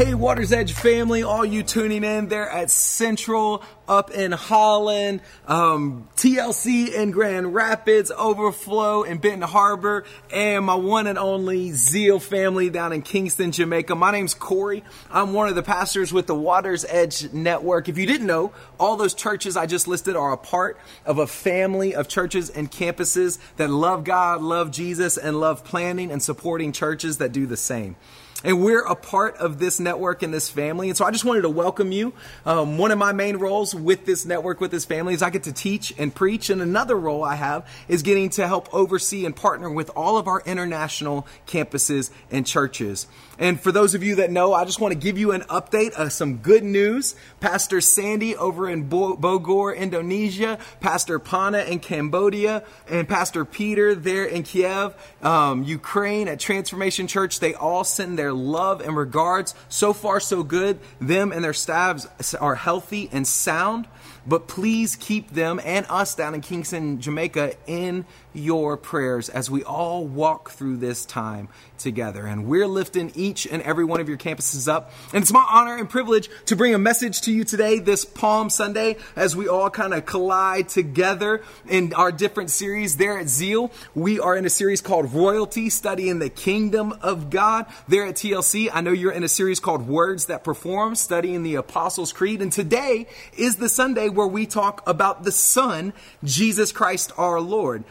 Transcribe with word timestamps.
Hey, 0.00 0.14
Water's 0.14 0.50
Edge 0.50 0.72
family, 0.72 1.22
all 1.24 1.44
you 1.44 1.62
tuning 1.62 2.04
in 2.04 2.28
there 2.28 2.48
at 2.48 2.70
Central 2.70 3.62
up 3.86 4.10
in 4.10 4.32
Holland, 4.32 5.20
um, 5.46 6.08
TLC 6.16 6.94
in 6.94 7.10
Grand 7.10 7.52
Rapids, 7.52 8.10
Overflow 8.10 9.02
in 9.02 9.18
Benton 9.18 9.42
Harbor, 9.42 10.04
and 10.32 10.64
my 10.64 10.74
one 10.74 11.06
and 11.06 11.18
only 11.18 11.72
Zeal 11.72 12.18
family 12.18 12.70
down 12.70 12.94
in 12.94 13.02
Kingston, 13.02 13.52
Jamaica. 13.52 13.94
My 13.94 14.10
name's 14.10 14.32
Corey. 14.32 14.84
I'm 15.10 15.34
one 15.34 15.48
of 15.50 15.54
the 15.54 15.62
pastors 15.62 16.14
with 16.14 16.26
the 16.26 16.34
Water's 16.34 16.86
Edge 16.86 17.30
Network. 17.34 17.90
If 17.90 17.98
you 17.98 18.06
didn't 18.06 18.26
know, 18.26 18.54
all 18.78 18.96
those 18.96 19.12
churches 19.12 19.54
I 19.54 19.66
just 19.66 19.86
listed 19.86 20.16
are 20.16 20.32
a 20.32 20.38
part 20.38 20.78
of 21.04 21.18
a 21.18 21.26
family 21.26 21.94
of 21.94 22.08
churches 22.08 22.48
and 22.48 22.70
campuses 22.70 23.38
that 23.58 23.68
love 23.68 24.04
God, 24.04 24.40
love 24.40 24.70
Jesus, 24.70 25.18
and 25.18 25.38
love 25.38 25.62
planning 25.62 26.10
and 26.10 26.22
supporting 26.22 26.72
churches 26.72 27.18
that 27.18 27.32
do 27.32 27.44
the 27.44 27.58
same. 27.58 27.96
And 28.42 28.62
we're 28.64 28.82
a 28.82 28.94
part 28.94 29.36
of 29.36 29.58
this 29.58 29.78
network 29.78 30.22
and 30.22 30.32
this 30.32 30.48
family. 30.48 30.88
And 30.88 30.96
so 30.96 31.04
I 31.04 31.10
just 31.10 31.24
wanted 31.24 31.42
to 31.42 31.50
welcome 31.50 31.92
you. 31.92 32.14
Um, 32.46 32.78
one 32.78 32.90
of 32.90 32.98
my 32.98 33.12
main 33.12 33.36
roles 33.36 33.74
with 33.74 34.06
this 34.06 34.24
network, 34.24 34.60
with 34.60 34.70
this 34.70 34.86
family, 34.86 35.12
is 35.12 35.22
I 35.22 35.28
get 35.28 35.42
to 35.42 35.52
teach 35.52 35.92
and 35.98 36.14
preach. 36.14 36.48
And 36.48 36.62
another 36.62 36.96
role 36.96 37.22
I 37.22 37.34
have 37.34 37.68
is 37.86 38.02
getting 38.02 38.30
to 38.30 38.46
help 38.46 38.72
oversee 38.72 39.26
and 39.26 39.36
partner 39.36 39.70
with 39.70 39.90
all 39.94 40.16
of 40.16 40.26
our 40.26 40.40
international 40.46 41.26
campuses 41.46 42.10
and 42.30 42.46
churches. 42.46 43.06
And 43.38 43.60
for 43.60 43.72
those 43.72 43.94
of 43.94 44.02
you 44.02 44.16
that 44.16 44.30
know, 44.30 44.52
I 44.52 44.64
just 44.64 44.80
want 44.80 44.92
to 44.92 44.98
give 44.98 45.18
you 45.18 45.32
an 45.32 45.42
update 45.42 45.92
of 45.92 46.12
some 46.12 46.38
good 46.38 46.62
news. 46.62 47.16
Pastor 47.40 47.80
Sandy 47.80 48.36
over 48.36 48.68
in 48.68 48.88
Bogor, 48.88 49.76
Indonesia, 49.76 50.58
Pastor 50.80 51.18
Pana 51.18 51.60
in 51.60 51.78
Cambodia, 51.80 52.64
and 52.88 53.08
Pastor 53.08 53.44
Peter 53.44 53.94
there 53.94 54.24
in 54.24 54.42
Kiev, 54.42 54.94
um, 55.22 55.62
Ukraine 55.64 56.28
at 56.28 56.38
Transformation 56.38 57.06
Church, 57.06 57.40
they 57.40 57.54
all 57.54 57.84
send 57.84 58.18
their 58.18 58.29
love 58.32 58.80
and 58.80 58.96
regards. 58.96 59.54
So 59.68 59.92
far, 59.92 60.20
so 60.20 60.42
good. 60.42 60.78
Them 61.00 61.32
and 61.32 61.44
their 61.44 61.52
staffs 61.52 62.34
are 62.34 62.54
healthy 62.54 63.08
and 63.12 63.26
sound. 63.26 63.86
But 64.26 64.48
please 64.48 64.96
keep 64.96 65.30
them 65.30 65.60
and 65.64 65.86
us 65.88 66.14
down 66.14 66.34
in 66.34 66.40
Kingston, 66.40 67.00
Jamaica 67.00 67.54
in 67.66 68.04
your 68.32 68.76
prayers 68.76 69.28
as 69.28 69.50
we 69.50 69.64
all 69.64 70.04
walk 70.04 70.50
through 70.50 70.76
this 70.76 71.04
time 71.04 71.48
together. 71.78 72.26
And 72.26 72.46
we're 72.46 72.66
lifting 72.66 73.12
each 73.14 73.46
and 73.46 73.62
every 73.62 73.84
one 73.84 74.00
of 74.00 74.08
your 74.08 74.18
campuses 74.18 74.68
up. 74.68 74.92
And 75.12 75.22
it's 75.22 75.32
my 75.32 75.46
honor 75.50 75.76
and 75.76 75.88
privilege 75.88 76.28
to 76.46 76.56
bring 76.56 76.74
a 76.74 76.78
message 76.78 77.22
to 77.22 77.32
you 77.32 77.44
today, 77.44 77.78
this 77.78 78.04
Palm 78.04 78.50
Sunday, 78.50 78.96
as 79.16 79.34
we 79.34 79.48
all 79.48 79.70
kind 79.70 79.94
of 79.94 80.06
collide 80.06 80.68
together 80.68 81.42
in 81.68 81.92
our 81.94 82.12
different 82.12 82.50
series 82.50 82.96
there 82.96 83.18
at 83.18 83.28
Zeal. 83.28 83.72
We 83.94 84.20
are 84.20 84.36
in 84.36 84.44
a 84.44 84.50
series 84.50 84.80
called 84.80 85.12
Royalty, 85.12 85.70
studying 85.70 86.18
the 86.18 86.30
kingdom 86.30 86.94
of 87.00 87.30
God. 87.30 87.66
There 87.88 88.06
at 88.06 88.16
TLC, 88.16 88.68
I 88.72 88.80
know 88.80 88.92
you're 88.92 89.12
in 89.12 89.24
a 89.24 89.28
series 89.28 89.60
called 89.60 89.88
Words 89.88 90.26
That 90.26 90.44
Perform, 90.44 90.94
studying 90.94 91.42
the 91.42 91.56
Apostles' 91.56 92.12
Creed. 92.12 92.42
And 92.42 92.52
today 92.52 93.06
is 93.36 93.56
the 93.56 93.68
Sunday 93.68 94.08
where 94.08 94.26
we 94.26 94.46
talk 94.46 94.82
about 94.86 95.24
the 95.24 95.32
Son, 95.32 95.92
Jesus 96.22 96.72
Christ 96.72 97.12
our 97.16 97.40
Lord. 97.40 97.84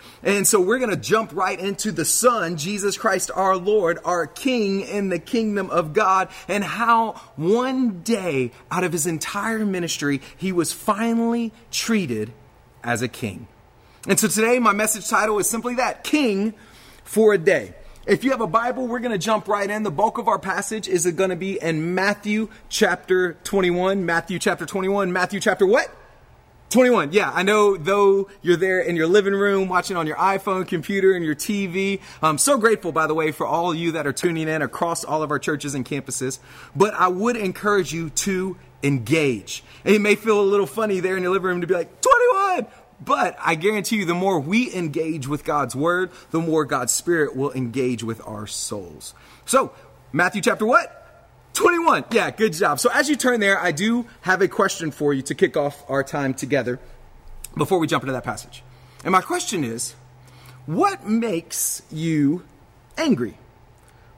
So 0.47 0.59
we're 0.59 0.79
going 0.79 0.89
to 0.89 0.97
jump 0.97 1.33
right 1.33 1.59
into 1.59 1.91
the 1.91 2.05
Son, 2.05 2.57
Jesus 2.57 2.97
Christ 2.97 3.31
our 3.33 3.55
Lord, 3.57 3.99
our 4.03 4.27
King 4.27 4.81
in 4.81 5.09
the 5.09 5.19
kingdom 5.19 5.69
of 5.69 5.93
God, 5.93 6.29
and 6.47 6.63
how 6.63 7.13
one 7.35 8.01
day 8.01 8.51
out 8.69 8.83
of 8.83 8.91
his 8.91 9.07
entire 9.07 9.65
ministry, 9.65 10.21
he 10.37 10.51
was 10.51 10.73
finally 10.73 11.51
treated 11.71 12.31
as 12.83 13.01
a 13.01 13.07
king. 13.07 13.47
And 14.07 14.19
so 14.19 14.27
today, 14.27 14.59
my 14.59 14.73
message 14.73 15.07
title 15.07 15.39
is 15.39 15.49
simply 15.49 15.75
that 15.75 16.03
King 16.03 16.53
for 17.03 17.33
a 17.33 17.37
Day. 17.37 17.73
If 18.05 18.23
you 18.23 18.31
have 18.31 18.41
a 18.41 18.47
Bible, 18.47 18.87
we're 18.87 18.99
going 18.99 19.11
to 19.11 19.17
jump 19.17 19.47
right 19.47 19.69
in. 19.69 19.83
The 19.83 19.91
bulk 19.91 20.17
of 20.17 20.27
our 20.27 20.39
passage 20.39 20.87
is 20.87 21.05
going 21.05 21.29
to 21.29 21.35
be 21.35 21.61
in 21.61 21.93
Matthew 21.93 22.49
chapter 22.69 23.33
21. 23.43 24.05
Matthew 24.05 24.39
chapter 24.39 24.65
21. 24.65 25.13
Matthew 25.13 25.39
chapter 25.39 25.67
what? 25.67 25.93
21. 26.69 27.13
Yeah, 27.13 27.31
I 27.33 27.41
know 27.41 27.77
though 27.77 28.29
you're 28.43 28.55
there 28.55 28.79
in 28.79 28.95
your 28.95 29.07
living 29.07 29.33
room 29.33 29.69
watching 29.69 29.97
on 29.97 30.05
your 30.05 30.17
iPhone, 30.17 30.67
computer, 30.67 31.13
and 31.13 31.25
your 31.25 31.35
TV. 31.35 31.99
I'm 32.21 32.37
so 32.37 32.57
grateful, 32.57 32.91
by 32.91 33.07
the 33.07 33.15
way, 33.15 33.31
for 33.31 33.47
all 33.47 33.71
of 33.71 33.77
you 33.77 33.93
that 33.93 34.05
are 34.05 34.13
tuning 34.13 34.47
in 34.47 34.61
across 34.61 35.03
all 35.03 35.23
of 35.23 35.31
our 35.31 35.39
churches 35.39 35.73
and 35.73 35.83
campuses. 35.83 36.39
But 36.75 36.93
I 36.93 37.07
would 37.07 37.35
encourage 37.37 37.91
you 37.91 38.11
to 38.11 38.55
engage. 38.83 39.63
And 39.83 39.95
it 39.95 39.99
may 39.99 40.15
feel 40.15 40.39
a 40.39 40.43
little 40.43 40.67
funny 40.67 40.99
there 40.99 41.17
in 41.17 41.23
your 41.23 41.31
living 41.31 41.47
room 41.47 41.61
to 41.61 41.67
be 41.67 41.73
like, 41.73 42.01
21! 42.01 42.67
But 43.01 43.35
I 43.39 43.55
guarantee 43.55 43.97
you, 43.97 44.05
the 44.05 44.13
more 44.13 44.39
we 44.39 44.73
engage 44.73 45.27
with 45.27 45.43
God's 45.43 45.75
word, 45.75 46.11
the 46.31 46.39
more 46.39 46.65
God's 46.65 46.93
spirit 46.93 47.35
will 47.35 47.51
engage 47.53 48.03
with 48.03 48.21
our 48.27 48.45
souls. 48.45 49.15
So, 49.45 49.73
Matthew 50.11 50.41
chapter 50.41 50.65
what? 50.65 50.98
21. 51.53 52.05
Yeah, 52.11 52.31
good 52.31 52.53
job. 52.53 52.79
So 52.79 52.89
as 52.93 53.09
you 53.09 53.15
turn 53.15 53.39
there, 53.39 53.59
I 53.59 53.71
do 53.71 54.05
have 54.21 54.41
a 54.41 54.47
question 54.47 54.91
for 54.91 55.13
you 55.13 55.21
to 55.23 55.35
kick 55.35 55.57
off 55.57 55.83
our 55.89 56.03
time 56.03 56.33
together 56.33 56.79
before 57.57 57.79
we 57.79 57.87
jump 57.87 58.03
into 58.03 58.13
that 58.13 58.23
passage. 58.23 58.63
And 59.03 59.11
my 59.11 59.21
question 59.21 59.63
is, 59.63 59.95
what 60.65 61.05
makes 61.05 61.81
you 61.91 62.43
angry? 62.97 63.37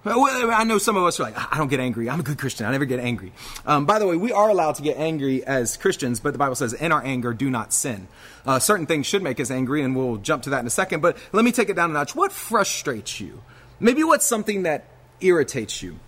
Well, 0.03 0.51
I 0.51 0.63
know 0.63 0.79
some 0.79 0.97
of 0.97 1.03
us 1.03 1.19
are 1.19 1.23
like, 1.23 1.37
I 1.37 1.57
don't 1.59 1.67
get 1.67 1.79
angry. 1.79 2.09
I'm 2.09 2.19
a 2.19 2.23
good 2.23 2.39
Christian. 2.39 2.65
I 2.65 2.71
never 2.71 2.85
get 2.85 2.99
angry. 2.99 3.31
Um, 3.67 3.85
by 3.85 3.99
the 3.99 4.07
way, 4.07 4.15
we 4.15 4.31
are 4.31 4.49
allowed 4.49 4.75
to 4.75 4.81
get 4.81 4.97
angry 4.97 5.45
as 5.45 5.77
Christians, 5.77 6.19
but 6.19 6.33
the 6.33 6.39
Bible 6.39 6.55
says, 6.55 6.73
in 6.73 6.91
our 6.91 7.03
anger, 7.03 7.33
do 7.35 7.51
not 7.51 7.71
sin. 7.71 8.07
Uh, 8.43 8.57
certain 8.57 8.87
things 8.87 9.05
should 9.05 9.21
make 9.21 9.39
us 9.39 9.51
angry, 9.51 9.83
and 9.83 9.95
we'll 9.95 10.17
jump 10.17 10.43
to 10.43 10.49
that 10.51 10.59
in 10.59 10.65
a 10.65 10.71
second. 10.71 11.01
But 11.01 11.17
let 11.33 11.45
me 11.45 11.51
take 11.51 11.69
it 11.69 11.75
down 11.75 11.91
a 11.91 11.93
notch. 11.93 12.15
What 12.15 12.31
frustrates 12.31 13.19
you? 13.19 13.43
Maybe 13.79 14.03
what's 14.03 14.25
something 14.25 14.63
that 14.63 14.85
irritates 15.19 15.83
you? 15.83 15.99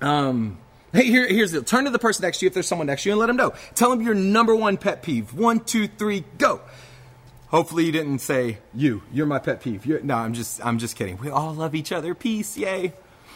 Um, 0.00 0.58
hey, 0.92 1.04
here, 1.04 1.26
here's 1.26 1.52
the 1.52 1.62
turn 1.62 1.84
to 1.84 1.90
the 1.90 1.98
person 1.98 2.22
next 2.22 2.38
to 2.38 2.44
you 2.44 2.48
if 2.48 2.54
there's 2.54 2.66
someone 2.66 2.86
next 2.86 3.04
to 3.04 3.08
you 3.08 3.12
and 3.14 3.20
let 3.20 3.26
them 3.26 3.36
know. 3.36 3.54
Tell 3.74 3.90
them 3.90 4.02
your 4.02 4.14
number 4.14 4.54
one 4.54 4.76
pet 4.76 5.02
peeve. 5.02 5.34
One, 5.34 5.60
two, 5.60 5.88
three, 5.88 6.24
go. 6.38 6.60
Hopefully 7.48 7.84
you 7.84 7.92
didn't 7.92 8.18
say 8.18 8.58
you. 8.74 9.02
You're 9.12 9.26
my 9.26 9.38
pet 9.38 9.60
peeve. 9.60 9.86
You're, 9.86 10.00
no, 10.00 10.16
I'm 10.16 10.34
just 10.34 10.64
I'm 10.64 10.78
just 10.78 10.96
kidding. 10.96 11.16
We 11.18 11.30
all 11.30 11.54
love 11.54 11.74
each 11.74 11.92
other. 11.92 12.14
Peace, 12.14 12.56
yay. 12.56 12.92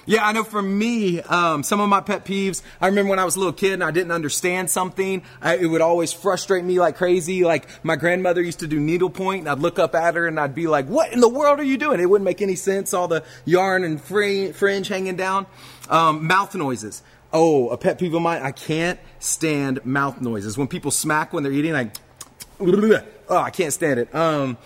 Yeah, 0.06 0.26
I 0.26 0.32
know 0.32 0.44
for 0.44 0.62
me, 0.62 1.20
um, 1.20 1.62
some 1.62 1.78
of 1.78 1.88
my 1.88 2.00
pet 2.00 2.24
peeves, 2.24 2.62
I 2.80 2.86
remember 2.86 3.10
when 3.10 3.18
I 3.18 3.24
was 3.24 3.36
a 3.36 3.38
little 3.38 3.52
kid 3.52 3.74
and 3.74 3.84
I 3.84 3.90
didn't 3.90 4.12
understand 4.12 4.70
something, 4.70 5.22
I, 5.42 5.58
it 5.58 5.66
would 5.66 5.82
always 5.82 6.12
frustrate 6.12 6.64
me 6.64 6.80
like 6.80 6.96
crazy. 6.96 7.44
Like 7.44 7.68
my 7.84 7.96
grandmother 7.96 8.40
used 8.42 8.60
to 8.60 8.66
do 8.66 8.80
needlepoint 8.80 9.40
and 9.40 9.48
I'd 9.48 9.58
look 9.58 9.78
up 9.78 9.94
at 9.94 10.14
her 10.14 10.26
and 10.26 10.40
I'd 10.40 10.54
be 10.54 10.66
like, 10.66 10.86
what 10.86 11.12
in 11.12 11.20
the 11.20 11.28
world 11.28 11.60
are 11.60 11.64
you 11.64 11.76
doing? 11.76 12.00
It 12.00 12.08
wouldn't 12.08 12.24
make 12.24 12.40
any 12.40 12.56
sense, 12.56 12.94
all 12.94 13.08
the 13.08 13.22
yarn 13.44 13.84
and 13.84 14.00
fringe 14.00 14.88
hanging 14.88 15.16
down. 15.16 15.46
Um, 15.90 16.26
mouth 16.26 16.54
noises. 16.54 17.02
Oh, 17.32 17.68
a 17.68 17.76
pet 17.76 17.98
peeve 17.98 18.14
of 18.14 18.22
mine, 18.22 18.42
I 18.42 18.52
can't 18.52 18.98
stand 19.18 19.84
mouth 19.84 20.20
noises. 20.20 20.56
When 20.56 20.66
people 20.66 20.90
smack 20.90 21.32
when 21.32 21.42
they're 21.42 21.52
eating, 21.52 21.74
I, 21.74 21.90
oh, 22.60 23.04
I 23.36 23.50
can't 23.50 23.72
stand 23.72 24.00
it. 24.00 24.14
Um, 24.14 24.56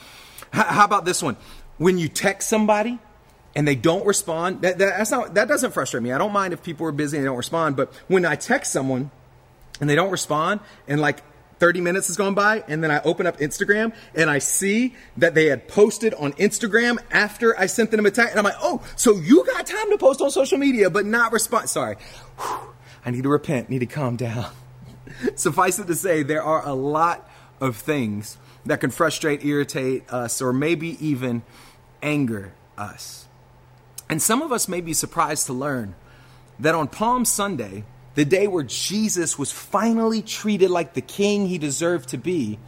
how 0.52 0.84
about 0.84 1.04
this 1.04 1.22
one? 1.22 1.36
When 1.78 1.98
you 1.98 2.08
text 2.08 2.48
somebody, 2.48 3.00
and 3.56 3.66
they 3.68 3.74
don't 3.74 4.04
respond, 4.06 4.62
that, 4.62 4.78
that, 4.78 4.98
that's 4.98 5.10
not, 5.10 5.34
that 5.34 5.48
doesn't 5.48 5.72
frustrate 5.72 6.02
me. 6.02 6.12
I 6.12 6.18
don't 6.18 6.32
mind 6.32 6.52
if 6.52 6.62
people 6.62 6.86
are 6.86 6.92
busy 6.92 7.16
and 7.16 7.24
they 7.24 7.28
don't 7.28 7.36
respond, 7.36 7.76
but 7.76 7.92
when 8.08 8.24
I 8.24 8.34
text 8.34 8.72
someone 8.72 9.10
and 9.80 9.88
they 9.88 9.94
don't 9.94 10.10
respond, 10.10 10.60
and 10.88 11.00
like 11.00 11.22
30 11.64 11.80
minutes 11.80 12.08
has 12.08 12.18
gone 12.18 12.34
by, 12.34 12.62
and 12.68 12.84
then 12.84 12.90
I 12.90 13.00
open 13.04 13.26
up 13.26 13.38
Instagram 13.38 13.94
and 14.14 14.28
I 14.28 14.38
see 14.38 14.94
that 15.16 15.34
they 15.34 15.46
had 15.46 15.66
posted 15.66 16.12
on 16.12 16.34
Instagram 16.34 16.98
after 17.10 17.58
I 17.58 17.64
sent 17.64 17.90
them 17.90 18.04
a 18.04 18.10
text, 18.10 18.32
and 18.32 18.38
I'm 18.38 18.44
like, 18.44 18.60
oh, 18.60 18.86
so 18.96 19.16
you 19.16 19.46
got 19.46 19.66
time 19.66 19.88
to 19.88 19.96
post 19.96 20.20
on 20.20 20.30
social 20.30 20.58
media, 20.58 20.90
but 20.90 21.06
not 21.06 21.32
respond. 21.32 21.70
Sorry. 21.70 21.96
Whew. 22.38 22.74
I 23.06 23.12
need 23.12 23.22
to 23.22 23.30
repent, 23.30 23.70
need 23.70 23.78
to 23.78 23.86
calm 23.86 24.16
down. 24.16 24.50
Suffice 25.36 25.78
it 25.78 25.86
to 25.86 25.94
say, 25.94 26.22
there 26.22 26.42
are 26.42 26.68
a 26.68 26.74
lot 26.74 27.30
of 27.62 27.78
things 27.78 28.36
that 28.66 28.80
can 28.80 28.90
frustrate, 28.90 29.42
irritate 29.42 30.12
us, 30.12 30.42
or 30.42 30.52
maybe 30.52 31.02
even 31.02 31.44
anger 32.02 32.52
us. 32.76 33.26
And 34.10 34.20
some 34.20 34.42
of 34.42 34.52
us 34.52 34.68
may 34.68 34.82
be 34.82 34.92
surprised 34.92 35.46
to 35.46 35.54
learn 35.54 35.94
that 36.60 36.74
on 36.74 36.88
Palm 36.88 37.24
Sunday, 37.24 37.84
the 38.14 38.24
day 38.24 38.46
where 38.46 38.62
Jesus 38.62 39.38
was 39.38 39.50
finally 39.50 40.22
treated 40.22 40.70
like 40.70 40.94
the 40.94 41.00
king 41.00 41.46
he 41.46 41.58
deserved 41.58 42.10
to 42.10 42.18
be, 42.18 42.58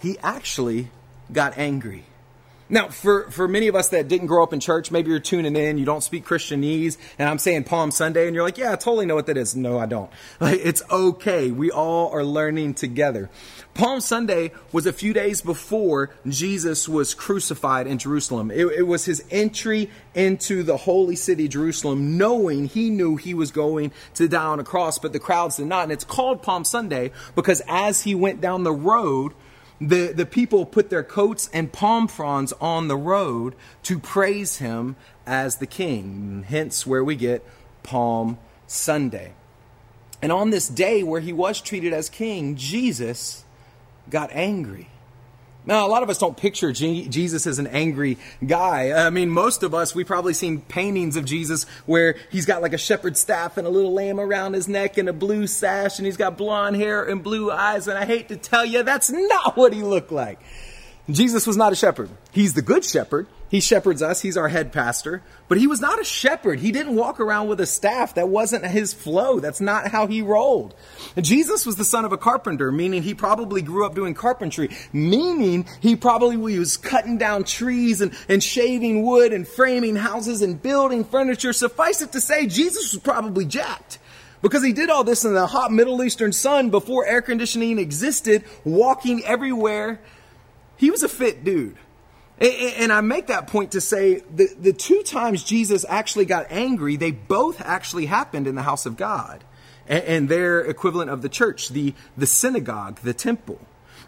he 0.00 0.18
actually 0.20 0.90
got 1.32 1.58
angry. 1.58 2.04
Now, 2.68 2.88
for, 2.88 3.30
for 3.30 3.46
many 3.46 3.68
of 3.68 3.76
us 3.76 3.90
that 3.90 4.08
didn't 4.08 4.26
grow 4.26 4.42
up 4.42 4.52
in 4.52 4.58
church, 4.58 4.90
maybe 4.90 5.10
you're 5.10 5.20
tuning 5.20 5.54
in, 5.54 5.78
you 5.78 5.84
don't 5.84 6.02
speak 6.02 6.24
Christianese, 6.24 6.96
and 7.18 7.28
I'm 7.28 7.38
saying 7.38 7.64
Palm 7.64 7.92
Sunday, 7.92 8.26
and 8.26 8.34
you're 8.34 8.42
like, 8.42 8.58
yeah, 8.58 8.72
I 8.72 8.76
totally 8.76 9.06
know 9.06 9.14
what 9.14 9.26
that 9.26 9.36
is. 9.36 9.54
No, 9.54 9.78
I 9.78 9.86
don't. 9.86 10.10
Like, 10.38 10.60
it's 10.62 10.82
okay. 10.90 11.50
We 11.50 11.70
all 11.70 12.10
are 12.12 12.24
learning 12.24 12.74
together. 12.74 13.30
Palm 13.74 14.00
Sunday 14.00 14.52
was 14.72 14.86
a 14.86 14.92
few 14.92 15.12
days 15.12 15.40
before 15.40 16.10
Jesus 16.26 16.88
was 16.88 17.14
crucified 17.14 17.86
in 17.86 17.98
Jerusalem. 17.98 18.50
It, 18.50 18.66
it, 18.66 18.86
was 18.86 19.04
his 19.04 19.24
entry 19.30 19.90
into 20.14 20.62
the 20.62 20.76
holy 20.76 21.16
city, 21.16 21.48
Jerusalem, 21.48 22.16
knowing 22.16 22.66
he 22.66 22.90
knew 22.90 23.16
he 23.16 23.34
was 23.34 23.50
going 23.50 23.92
to 24.14 24.28
die 24.28 24.44
on 24.44 24.60
a 24.60 24.64
cross, 24.64 24.98
but 24.98 25.12
the 25.12 25.18
crowds 25.18 25.56
did 25.56 25.66
not. 25.66 25.84
And 25.84 25.92
it's 25.92 26.04
called 26.04 26.42
Palm 26.42 26.64
Sunday 26.64 27.12
because 27.34 27.62
as 27.68 28.02
he 28.02 28.14
went 28.14 28.40
down 28.40 28.62
the 28.62 28.72
road, 28.72 29.32
the, 29.80 30.12
the 30.12 30.26
people 30.26 30.64
put 30.64 30.90
their 30.90 31.02
coats 31.02 31.50
and 31.52 31.72
palm 31.72 32.08
fronds 32.08 32.52
on 32.60 32.88
the 32.88 32.96
road 32.96 33.54
to 33.84 33.98
praise 33.98 34.58
him 34.58 34.96
as 35.26 35.56
the 35.56 35.66
king. 35.66 36.44
Hence, 36.48 36.86
where 36.86 37.04
we 37.04 37.16
get 37.16 37.44
Palm 37.82 38.38
Sunday. 38.66 39.32
And 40.22 40.32
on 40.32 40.50
this 40.50 40.68
day 40.68 41.02
where 41.02 41.20
he 41.20 41.32
was 41.32 41.60
treated 41.60 41.92
as 41.92 42.08
king, 42.08 42.56
Jesus 42.56 43.44
got 44.08 44.30
angry. 44.32 44.88
Now, 45.66 45.86
a 45.86 45.90
lot 45.90 46.04
of 46.04 46.10
us 46.10 46.18
don't 46.18 46.36
picture 46.36 46.72
Jesus 46.72 47.46
as 47.46 47.58
an 47.58 47.66
angry 47.66 48.18
guy. 48.46 48.92
I 48.92 49.10
mean, 49.10 49.30
most 49.30 49.64
of 49.64 49.74
us, 49.74 49.94
we've 49.94 50.06
probably 50.06 50.32
seen 50.32 50.60
paintings 50.60 51.16
of 51.16 51.24
Jesus 51.24 51.66
where 51.86 52.14
he's 52.30 52.46
got 52.46 52.62
like 52.62 52.72
a 52.72 52.78
shepherd's 52.78 53.18
staff 53.18 53.56
and 53.56 53.66
a 53.66 53.70
little 53.70 53.92
lamb 53.92 54.20
around 54.20 54.54
his 54.54 54.68
neck 54.68 54.96
and 54.96 55.08
a 55.08 55.12
blue 55.12 55.48
sash 55.48 55.98
and 55.98 56.06
he's 56.06 56.16
got 56.16 56.38
blonde 56.38 56.76
hair 56.76 57.02
and 57.02 57.22
blue 57.22 57.50
eyes. 57.50 57.88
And 57.88 57.98
I 57.98 58.04
hate 58.04 58.28
to 58.28 58.36
tell 58.36 58.64
you, 58.64 58.84
that's 58.84 59.10
not 59.10 59.56
what 59.56 59.72
he 59.72 59.82
looked 59.82 60.12
like. 60.12 60.38
Jesus 61.08 61.46
was 61.46 61.56
not 61.56 61.72
a 61.72 61.76
shepherd. 61.76 62.10
He's 62.32 62.54
the 62.54 62.62
good 62.62 62.84
shepherd. 62.84 63.28
He 63.48 63.60
shepherds 63.60 64.02
us. 64.02 64.20
He's 64.20 64.36
our 64.36 64.48
head 64.48 64.72
pastor. 64.72 65.22
But 65.46 65.58
he 65.58 65.68
was 65.68 65.80
not 65.80 66.00
a 66.00 66.04
shepherd. 66.04 66.58
He 66.58 66.72
didn't 66.72 66.96
walk 66.96 67.20
around 67.20 67.46
with 67.46 67.60
a 67.60 67.66
staff. 67.66 68.14
That 68.14 68.28
wasn't 68.28 68.66
his 68.66 68.92
flow. 68.92 69.38
That's 69.38 69.60
not 69.60 69.86
how 69.86 70.08
he 70.08 70.20
rolled. 70.20 70.74
And 71.14 71.24
Jesus 71.24 71.64
was 71.64 71.76
the 71.76 71.84
son 71.84 72.04
of 72.04 72.12
a 72.12 72.18
carpenter, 72.18 72.72
meaning 72.72 73.04
he 73.04 73.14
probably 73.14 73.62
grew 73.62 73.86
up 73.86 73.94
doing 73.94 74.14
carpentry, 74.14 74.70
meaning 74.92 75.66
he 75.80 75.94
probably 75.94 76.36
was 76.36 76.76
cutting 76.76 77.18
down 77.18 77.44
trees 77.44 78.00
and, 78.00 78.12
and 78.28 78.42
shaving 78.42 79.04
wood 79.04 79.32
and 79.32 79.46
framing 79.46 79.94
houses 79.94 80.42
and 80.42 80.60
building 80.60 81.04
furniture. 81.04 81.52
Suffice 81.52 82.02
it 82.02 82.12
to 82.12 82.20
say, 82.20 82.46
Jesus 82.46 82.92
was 82.92 83.00
probably 83.00 83.44
jacked. 83.44 84.00
Because 84.42 84.62
he 84.62 84.72
did 84.72 84.90
all 84.90 85.04
this 85.04 85.24
in 85.24 85.34
the 85.34 85.46
hot 85.46 85.72
Middle 85.72 86.02
Eastern 86.02 86.32
sun 86.32 86.70
before 86.70 87.06
air 87.06 87.22
conditioning 87.22 87.78
existed, 87.78 88.44
walking 88.64 89.24
everywhere. 89.24 90.00
He 90.76 90.90
was 90.90 91.02
a 91.02 91.08
fit 91.08 91.44
dude. 91.44 91.76
And 92.38 92.92
I 92.92 93.00
make 93.00 93.28
that 93.28 93.46
point 93.46 93.72
to 93.72 93.80
say 93.80 94.20
the, 94.34 94.48
the 94.58 94.72
two 94.74 95.02
times 95.02 95.42
Jesus 95.42 95.86
actually 95.88 96.26
got 96.26 96.46
angry, 96.50 96.96
they 96.96 97.10
both 97.10 97.62
actually 97.62 98.06
happened 98.06 98.46
in 98.46 98.54
the 98.54 98.62
house 98.62 98.84
of 98.84 98.98
God 98.98 99.42
and, 99.88 100.28
their 100.28 100.60
equivalent 100.60 101.10
of 101.10 101.22
the 101.22 101.28
church, 101.30 101.70
the, 101.70 101.94
the 102.16 102.26
synagogue, 102.26 103.00
the 103.00 103.14
temple. 103.14 103.58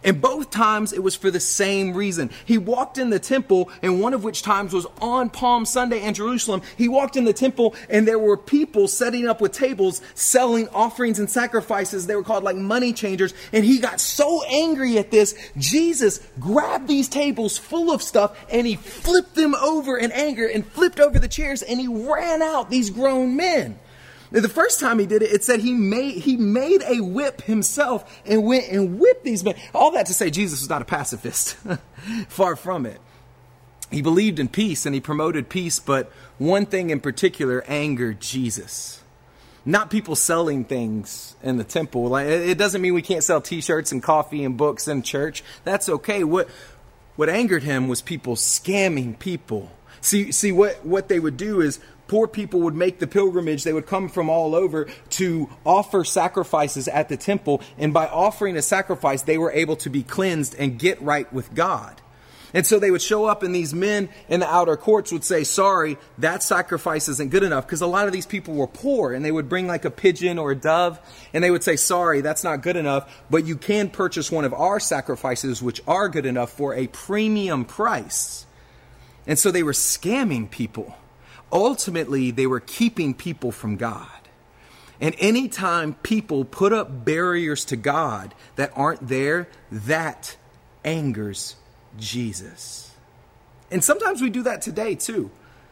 And 0.05 0.21
both 0.21 0.51
times 0.51 0.93
it 0.93 1.03
was 1.03 1.15
for 1.15 1.31
the 1.31 1.41
same 1.41 1.95
reason. 1.95 2.31
He 2.45 2.59
walked 2.59 2.99
in 2.99 3.11
the 3.11 3.19
temple, 3.19 3.71
and 3.83 4.01
one 4.01 4.15
of 4.15 4.25
which 4.25 4.43
times 4.43 4.73
was 4.73 4.87
on 5.01 5.31
Palm 5.31 5.65
Sunday 5.65 6.03
in 6.03 6.15
Jerusalem. 6.15 6.63
He 6.77 6.89
walked 6.89 7.17
in 7.17 7.25
the 7.25 7.33
temple, 7.33 7.75
and 7.89 8.07
there 8.07 8.19
were 8.19 8.37
people 8.37 8.89
setting 8.89 9.27
up 9.27 9.41
with 9.41 9.53
tables, 9.53 10.01
selling 10.15 10.69
offerings 10.71 11.19
and 11.19 11.29
sacrifices. 11.29 12.07
They 12.07 12.17
were 12.17 12.23
called 12.23 12.45
like 12.45 12.57
money 12.57 12.93
changers. 12.93 13.35
And 13.53 13.65
he 13.65 13.79
got 13.79 14.01
so 14.01 14.43
angry 14.45 14.99
at 14.99 15.11
this, 15.11 15.35
Jesus 15.57 16.21
grabbed 16.39 16.89
these 16.89 17.09
tables 17.09 17.59
full 17.59 17.93
of 17.93 18.03
stuff 18.03 18.37
and 18.51 18.67
he 18.67 18.77
flipped 18.77 19.35
them 19.35 19.55
over 19.55 19.97
in 19.97 20.13
anger 20.13 20.47
and 20.47 20.67
flipped 20.67 21.01
over 21.01 21.19
the 21.19 21.29
chairs 21.29 21.63
and 21.63 21.81
he 21.81 21.89
ran 21.89 22.43
out 22.43 22.71
these 22.71 22.91
grown 22.91 23.37
men. 23.37 23.79
The 24.31 24.49
first 24.49 24.79
time 24.79 24.99
he 24.99 25.07
did 25.07 25.23
it, 25.23 25.33
it 25.33 25.45
said 25.45 25.61
he 25.61 25.73
made, 25.73 26.17
he 26.17 26.37
made 26.37 26.83
a 26.83 27.01
whip 27.01 27.43
himself 27.43 28.21
and 28.27 28.45
went 28.45 28.69
and 28.69 28.99
whipped 28.99 29.25
these 29.25 29.43
men. 29.43 29.55
All 29.75 29.91
that 29.93 30.07
to 30.07 30.15
say 30.15 30.31
Jesus 30.31 30.61
was 30.61 30.69
not 30.69 30.83
a 30.83 30.85
pacifist. 30.85 31.57
Far 32.29 32.55
from 32.57 32.85
it. 32.85 33.01
He 33.91 34.03
believed 34.03 34.39
in 34.39 34.49
peace 34.49 34.85
and 34.85 34.95
he 34.95 35.01
promoted 35.01 35.49
peace, 35.49 35.81
but 35.81 36.13
one 36.37 36.67
thing 36.67 36.91
in 36.91 37.01
particular 37.01 37.65
angered 37.67 38.21
Jesus. 38.21 39.03
Not 39.65 39.91
people 39.91 40.15
selling 40.15 40.65
things 40.65 41.35
in 41.43 41.57
the 41.57 41.65
temple. 41.65 42.15
It 42.17 42.59
doesn't 42.59 42.81
mean 42.81 42.95
we 42.95 43.03
can't 43.03 43.25
sell 43.25 43.41
t-shirts 43.41 43.93
and 43.93 44.03
coffee 44.03 44.45
and 44.45 44.57
books 44.57 44.89
in 44.89 45.03
church. 45.03 45.43
That's 45.65 45.89
okay. 45.89 46.23
What, 46.23 46.49
what 47.17 47.29
angered 47.29 47.63
him 47.63 47.89
was 47.89 48.03
people 48.03 48.37
scamming 48.37 49.19
people. 49.19 49.71
See, 50.01 50.33
see 50.33 50.53
what, 50.53 50.85
what 50.85 51.09
they 51.09 51.19
would 51.19 51.37
do 51.37 51.61
is 51.61 51.81
poor 52.09 52.27
people 52.27 52.61
would 52.61 52.75
make 52.75 52.99
the 52.99 53.07
pilgrimage. 53.07 53.63
They 53.63 53.73
would 53.73 53.87
come 53.87 54.09
from 54.09 54.29
all 54.29 54.55
over 54.55 54.89
to 55.11 55.49
offer 55.65 56.05
sacrifices 56.05 56.89
at 56.89 57.09
the 57.09 57.17
temple. 57.17 57.63
And 57.77 57.95
by 57.95 58.09
offering 58.09 58.57
a 58.57 58.63
sacrifice, 58.63 59.23
they 59.23 59.39
were 59.39 59.53
able 59.53 59.77
to 59.77 59.91
be 59.91 60.03
cleansed 60.03 60.57
and 60.59 60.79
get 60.79 61.01
right 61.01 61.33
with 61.33 61.55
God. 61.55 62.01
And 62.55 62.67
so 62.67 62.79
they 62.79 62.91
would 62.91 63.03
show 63.03 63.27
up, 63.27 63.43
and 63.43 63.55
these 63.55 63.75
men 63.75 64.09
in 64.27 64.41
the 64.41 64.49
outer 64.49 64.77
courts 64.77 65.13
would 65.13 65.25
say, 65.25 65.45
Sorry, 65.45 65.99
that 66.17 66.43
sacrifice 66.43 67.09
isn't 67.09 67.31
good 67.31 67.43
enough. 67.43 67.67
Because 67.67 67.83
a 67.83 67.87
lot 67.87 68.07
of 68.07 68.13
these 68.13 68.25
people 68.25 68.55
were 68.55 68.67
poor, 68.67 69.13
and 69.13 69.23
they 69.23 69.31
would 69.31 69.51
bring 69.51 69.67
like 69.67 69.85
a 69.85 69.91
pigeon 69.91 70.39
or 70.39 70.53
a 70.53 70.57
dove, 70.57 70.99
and 71.35 71.45
they 71.45 71.51
would 71.51 71.63
say, 71.63 71.77
Sorry, 71.77 72.23
that's 72.23 72.45
not 72.45 72.63
good 72.63 72.77
enough, 72.77 73.23
but 73.29 73.45
you 73.45 73.57
can 73.57 73.91
purchase 73.91 74.33
one 74.33 74.47
of 74.47 74.55
our 74.55 74.81
sacrifices, 74.81 75.63
which 75.63 75.83
are 75.87 76.09
good 76.09 76.25
enough, 76.25 76.51
for 76.51 76.75
a 76.75 76.87
premium 76.87 77.67
price. 77.67 78.47
And 79.27 79.39
so 79.39 79.51
they 79.51 79.63
were 79.63 79.73
scamming 79.73 80.51
people 80.51 80.97
ultimately 81.53 82.31
they 82.31 82.47
were 82.47 82.61
keeping 82.61 83.15
people 83.15 83.53
from 83.53 83.77
God. 83.77 84.09
And 85.01 85.15
anytime 85.19 85.95
people 85.95 86.45
put 86.45 86.73
up 86.73 87.05
barriers 87.05 87.65
to 87.67 87.77
God 87.77 88.35
that 88.57 88.73
aren't 88.75 89.07
there, 89.07 89.49
that 89.71 90.37
angers 90.85 91.57
Jesus. 91.97 92.91
And 93.71 93.85
sometimes 93.85 94.21
we 94.21 94.31
do 94.31 94.43
that 94.43 94.63
today 94.63 94.95
too. 94.95 95.31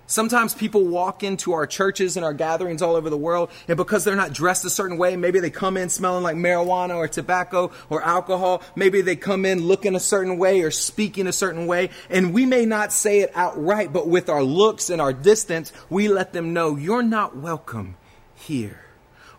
Sometimes 0.09 0.55
people 0.55 0.85
walk 0.85 1.23
into 1.23 1.53
our 1.53 1.67
churches 1.67 2.17
and 2.17 2.25
our 2.25 2.33
gatherings 2.33 2.81
all 2.81 2.97
over 2.97 3.11
the 3.11 3.17
world, 3.17 3.51
and 3.69 3.77
because 3.77 4.05
they're 4.05 4.17
not 4.17 4.33
dressed 4.33 4.65
a 4.65 4.71
certain 4.71 4.99
way, 4.99 5.17
maybe 5.17 5.41
they 5.41 5.51
come 5.51 5.77
in 5.77 5.89
smelling 5.89 6.23
like 6.23 6.37
marijuana 6.37 6.97
or 6.97 7.09
tobacco 7.09 7.71
or 7.91 8.03
alcohol. 8.03 8.63
Maybe 8.75 9.01
they 9.01 9.17
come 9.17 9.45
in 9.45 9.67
looking 9.67 9.95
a 9.95 10.01
certain 10.01 10.39
way 10.39 10.63
or 10.63 10.71
speaking 10.71 11.27
a 11.27 11.33
certain 11.33 11.67
way, 11.67 11.91
and 12.11 12.33
we 12.33 12.47
may 12.47 12.67
not 12.67 12.93
say 12.93 13.21
it 13.21 13.31
outright, 13.35 13.93
but 13.93 14.09
with 14.09 14.29
our 14.29 14.43
looks 14.43 14.91
and 14.91 15.01
our 15.01 15.13
distance, 15.13 15.73
we 15.91 16.09
let 16.09 16.33
them 16.33 16.53
know 16.53 16.77
you're 16.77 17.03
not 17.03 17.37
welcome 17.37 17.97
here. 18.35 18.81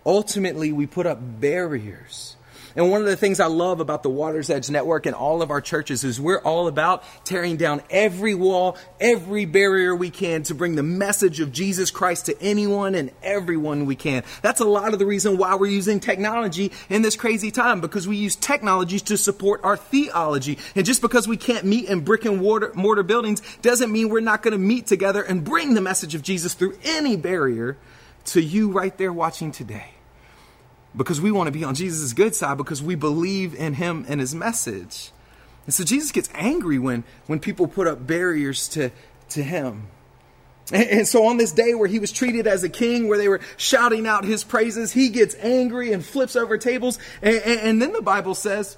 Ultimately, 0.06 0.72
we 0.72 0.86
put 0.86 1.06
up 1.06 1.20
barriers 1.22 2.37
and 2.78 2.92
one 2.92 3.02
of 3.02 3.08
the 3.08 3.18
things 3.18 3.40
I 3.40 3.48
love 3.48 3.80
about 3.80 4.04
the 4.04 4.10
Water's 4.10 4.52
Edge 4.52 4.70
Network 4.70 5.08
and 5.08 5.16
all 5.16 5.42
of 5.42 5.50
our 5.50 5.62
churches 5.62 6.04
is 6.04 6.22
we're 6.22 6.42
all 6.42 6.68
about 6.68 7.04
tearing 7.26 7.58
down 7.58 7.82
every 7.90 8.36
wall, 8.36 8.78
every 9.00 9.46
barrier 9.46 9.96
we 9.96 10.12
can 10.12 10.44
to 10.44 10.54
bring 10.54 10.76
the 10.76 10.84
message 10.84 11.40
of 11.40 11.52
Jesus 11.52 11.90
Christ 11.90 12.28
to 12.28 12.40
anyone 12.40 12.94
and 12.94 13.10
everyone 13.24 13.88
we 13.88 13.96
can. 13.96 14.24
That's 14.44 14.62
a 14.62 14.66
lot 14.66 14.94
of 14.94 15.00
the 15.00 15.08
reason 15.08 15.40
why 15.40 15.56
we're 15.56 15.72
using 15.72 16.00
technology 16.00 16.72
in 16.88 17.02
this 17.02 17.16
crazy 17.16 17.50
time 17.50 17.82
because 17.82 18.08
we 18.08 18.16
use 18.16 18.36
technologies 18.36 19.02
to 19.04 19.18
support 19.18 19.62
our 19.64 19.76
theology. 19.76 20.60
And 20.76 20.86
just 20.86 21.02
because 21.02 21.28
we 21.28 21.36
can't 21.36 21.66
meet 21.66 21.86
in 21.86 22.02
brick 22.02 22.26
and 22.26 22.38
mortar, 22.38 22.72
mortar 22.76 23.02
buildings 23.02 23.42
doesn't 23.64 23.92
mean 23.92 24.10
we're 24.10 24.20
not 24.20 24.44
going 24.44 24.52
to 24.52 24.60
meet 24.60 24.86
together 24.86 25.24
and 25.24 25.44
bring 25.44 25.74
the 25.74 25.82
message 25.82 26.14
of 26.14 26.22
Jesus 26.22 26.54
through 26.54 26.78
any 26.84 27.18
barrier 27.18 27.76
to 28.26 28.40
you 28.40 28.70
right 28.72 28.96
there 29.00 29.12
watching 29.12 29.52
today 29.52 29.97
because 30.98 31.22
we 31.22 31.32
want 31.32 31.48
to 31.48 31.52
be 31.52 31.64
on 31.64 31.76
Jesus' 31.76 32.12
good 32.14 32.36
side 32.36 32.58
because 32.58 32.82
we 32.82 32.96
believe 32.96 33.54
in 33.54 33.76
him 33.76 34.06
and 34.10 34.20
his 34.20 34.34
message. 34.34 35.12
And 35.66 35.74
so 35.74 35.84
Jesus 35.84 36.12
gets 36.12 36.30
angry 36.34 36.80
when, 36.80 37.04
when 37.28 37.40
people 37.40 37.68
put 37.68 37.88
up 37.88 38.06
barriers 38.06 38.68
to, 38.70 38.90
to 39.30 39.44
him. 39.44 39.88
And, 40.72 40.90
and 40.90 41.08
so 41.08 41.28
on 41.28 41.38
this 41.38 41.52
day 41.52 41.76
where 41.76 41.88
he 41.88 42.00
was 42.00 42.12
treated 42.12 42.48
as 42.48 42.64
a 42.64 42.70
king, 42.70 43.08
where 43.08 43.18
they 43.18 43.28
were 43.28 43.42
shouting 43.58 44.08
out 44.08 44.26
his 44.26 44.44
praises, 44.44 44.92
he 44.92 45.10
gets 45.10 45.36
angry 45.36 45.94
and 45.94 46.04
flips 46.04 46.36
over 46.36 46.58
tables. 46.58 46.98
And, 47.22 47.36
and, 47.36 47.60
and 47.60 47.82
then 47.82 47.94
the 47.94 48.02
Bible 48.02 48.34
says, 48.34 48.78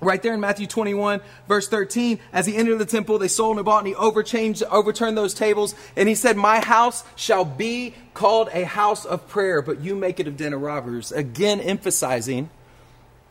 Right 0.00 0.22
there 0.22 0.34
in 0.34 0.40
Matthew 0.40 0.66
21, 0.66 1.20
verse 1.48 1.68
13, 1.68 2.18
as 2.32 2.44
he 2.44 2.54
entered 2.54 2.78
the 2.78 2.84
temple, 2.84 3.18
they 3.18 3.28
sold 3.28 3.56
and 3.56 3.64
bought, 3.64 3.78
and 3.78 3.88
he 3.88 3.94
overchanged, 3.94 4.62
overturned 4.70 5.16
those 5.16 5.32
tables. 5.32 5.74
And 5.96 6.06
he 6.08 6.14
said, 6.14 6.36
My 6.36 6.60
house 6.60 7.02
shall 7.16 7.46
be 7.46 7.94
called 8.12 8.50
a 8.52 8.64
house 8.64 9.06
of 9.06 9.26
prayer, 9.26 9.62
but 9.62 9.80
you 9.80 9.94
make 9.94 10.20
it 10.20 10.26
a 10.26 10.30
den 10.30 10.52
of 10.52 10.60
robbers. 10.60 11.12
Again, 11.12 11.60
emphasizing 11.60 12.50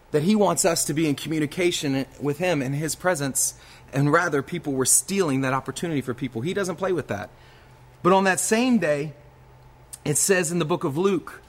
that 0.10 0.24
he 0.24 0.36
wants 0.36 0.66
us 0.66 0.86
to 0.86 0.94
be 0.94 1.08
in 1.08 1.14
communication 1.14 2.06
with 2.20 2.40
him 2.40 2.64
in 2.64 2.74
his 2.74 2.96
presence, 2.96 3.54
and 3.94 4.12
rather, 4.12 4.42
people 4.42 4.74
were 4.74 4.86
stealing 4.86 5.42
that 5.42 5.54
opportunity 5.54 6.02
for 6.02 6.16
people. 6.16 6.42
He 6.42 6.54
doesn't 6.54 6.78
play 6.78 6.92
with 6.92 7.08
that. 7.10 7.30
But 8.02 8.12
on 8.12 8.24
that 8.24 8.40
same 8.40 8.80
day, 8.80 9.14
it 10.04 10.18
says 10.18 10.52
in 10.52 10.58
the 10.58 10.66
book 10.66 10.84
of 10.84 10.98
Luke, 10.98 11.42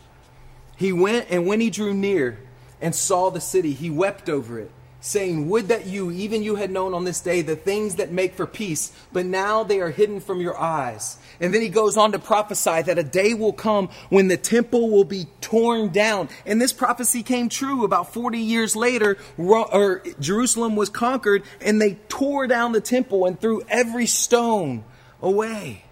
he 0.77 0.93
went, 0.93 1.27
and 1.31 1.47
when 1.47 1.61
he 1.61 1.71
drew 1.71 1.95
near 1.95 2.39
and 2.83 2.95
saw 2.95 3.31
the 3.31 3.41
city, 3.41 3.73
he 3.73 3.89
wept 3.89 4.29
over 4.29 4.59
it 4.59 4.71
saying, 5.07 5.49
Would 5.49 5.69
that 5.69 5.87
you, 5.87 6.11
even 6.11 6.43
you, 6.43 6.57
had 6.57 6.71
known 6.71 6.93
on 6.93 7.05
this 7.05 7.21
day 7.21 7.41
the 7.41 7.57
things 7.57 7.97
that 7.97 8.11
make 8.11 8.35
for 8.35 8.47
peace, 8.47 8.93
but 9.13 9.25
now 9.25 9.63
they 9.63 9.81
are 9.81 9.91
hidden 9.91 10.21
from 10.21 10.41
your 10.41 10.59
eyes. 10.59 11.19
And 11.41 11.55
then 11.55 11.63
he 11.63 11.69
goes 11.69 11.97
on 11.97 12.13
to 12.13 12.19
prophesy 12.19 12.83
that 12.83 12.99
a 12.99 13.03
day 13.03 13.35
will 13.35 13.53
come 13.53 13.89
when 14.09 14.29
the 14.29 14.37
temple 14.37 14.91
will 14.91 15.05
be 15.05 15.27
torn 15.41 15.91
down. 15.91 16.29
And 16.45 16.61
this 16.61 16.73
prophecy 16.73 17.23
came 17.23 17.49
true 17.49 17.85
about 17.85 18.13
40 18.13 18.39
years 18.39 18.75
later. 18.75 19.17
Or 19.39 20.03
Jerusalem 20.19 20.77
was 20.77 20.89
conquered, 20.89 21.45
and 21.61 21.81
they 21.81 21.95
tore 22.09 22.47
down 22.47 22.73
the 22.73 22.81
temple 22.81 23.27
and 23.27 23.41
threw 23.41 23.63
every 23.69 24.07
stone 24.07 24.85
away. 25.23 25.85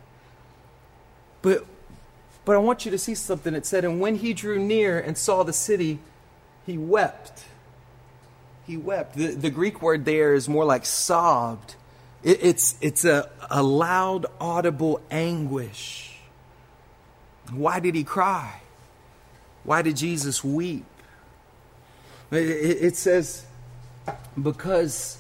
But, 1.43 1.65
but 2.45 2.57
I 2.57 2.59
want 2.59 2.85
you 2.85 2.91
to 2.91 2.99
see 2.99 3.15
something. 3.15 3.55
It 3.55 3.67
said, 3.67 3.85
And 3.85 4.01
when 4.01 4.17
he 4.17 4.33
drew 4.33 4.59
near 4.59 4.99
and 4.99 5.17
saw 5.17 5.43
the 5.43 5.53
city, 5.53 6.01
he 6.67 6.79
wept 6.79 7.45
he 8.67 8.77
wept. 8.77 9.17
The, 9.17 9.29
the 9.29 9.51
Greek 9.51 9.83
word 9.83 10.05
there 10.05 10.35
is 10.35 10.49
more 10.49 10.65
like 10.65 10.87
sobbed. 10.87 11.77
It, 12.23 12.39
it's 12.43 12.77
it's 12.81 13.05
a, 13.05 13.31
a 13.51 13.63
loud, 13.63 14.27
audible 14.41 15.01
anguish. 15.11 16.19
Why 17.53 17.81
did 17.81 17.95
he 17.95 18.05
cry? 18.05 18.63
Why 19.65 19.83
did 19.83 19.97
Jesus 19.97 20.43
weep? 20.43 20.85
It 22.31 22.97
says, 22.97 23.45
because 24.41 25.19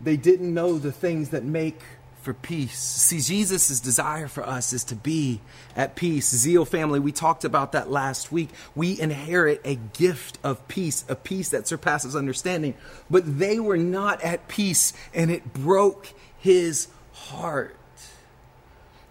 they 0.00 0.16
didn't 0.16 0.52
know 0.52 0.78
the 0.78 0.90
things 0.90 1.28
that 1.30 1.44
make 1.44 1.80
for 2.22 2.32
peace. 2.32 2.78
See, 2.78 3.20
Jesus' 3.20 3.80
desire 3.80 4.28
for 4.28 4.46
us 4.46 4.72
is 4.72 4.84
to 4.84 4.94
be 4.94 5.40
at 5.76 5.96
peace. 5.96 6.30
Zeal 6.30 6.64
family, 6.64 7.00
we 7.00 7.12
talked 7.12 7.44
about 7.44 7.72
that 7.72 7.90
last 7.90 8.30
week. 8.30 8.50
We 8.74 8.98
inherit 8.98 9.60
a 9.64 9.74
gift 9.74 10.38
of 10.44 10.66
peace, 10.68 11.04
a 11.08 11.16
peace 11.16 11.50
that 11.50 11.66
surpasses 11.66 12.16
understanding. 12.16 12.74
But 13.10 13.38
they 13.38 13.58
were 13.58 13.76
not 13.76 14.22
at 14.22 14.48
peace, 14.48 14.92
and 15.12 15.30
it 15.30 15.52
broke 15.52 16.08
his 16.38 16.88
heart. 17.12 17.76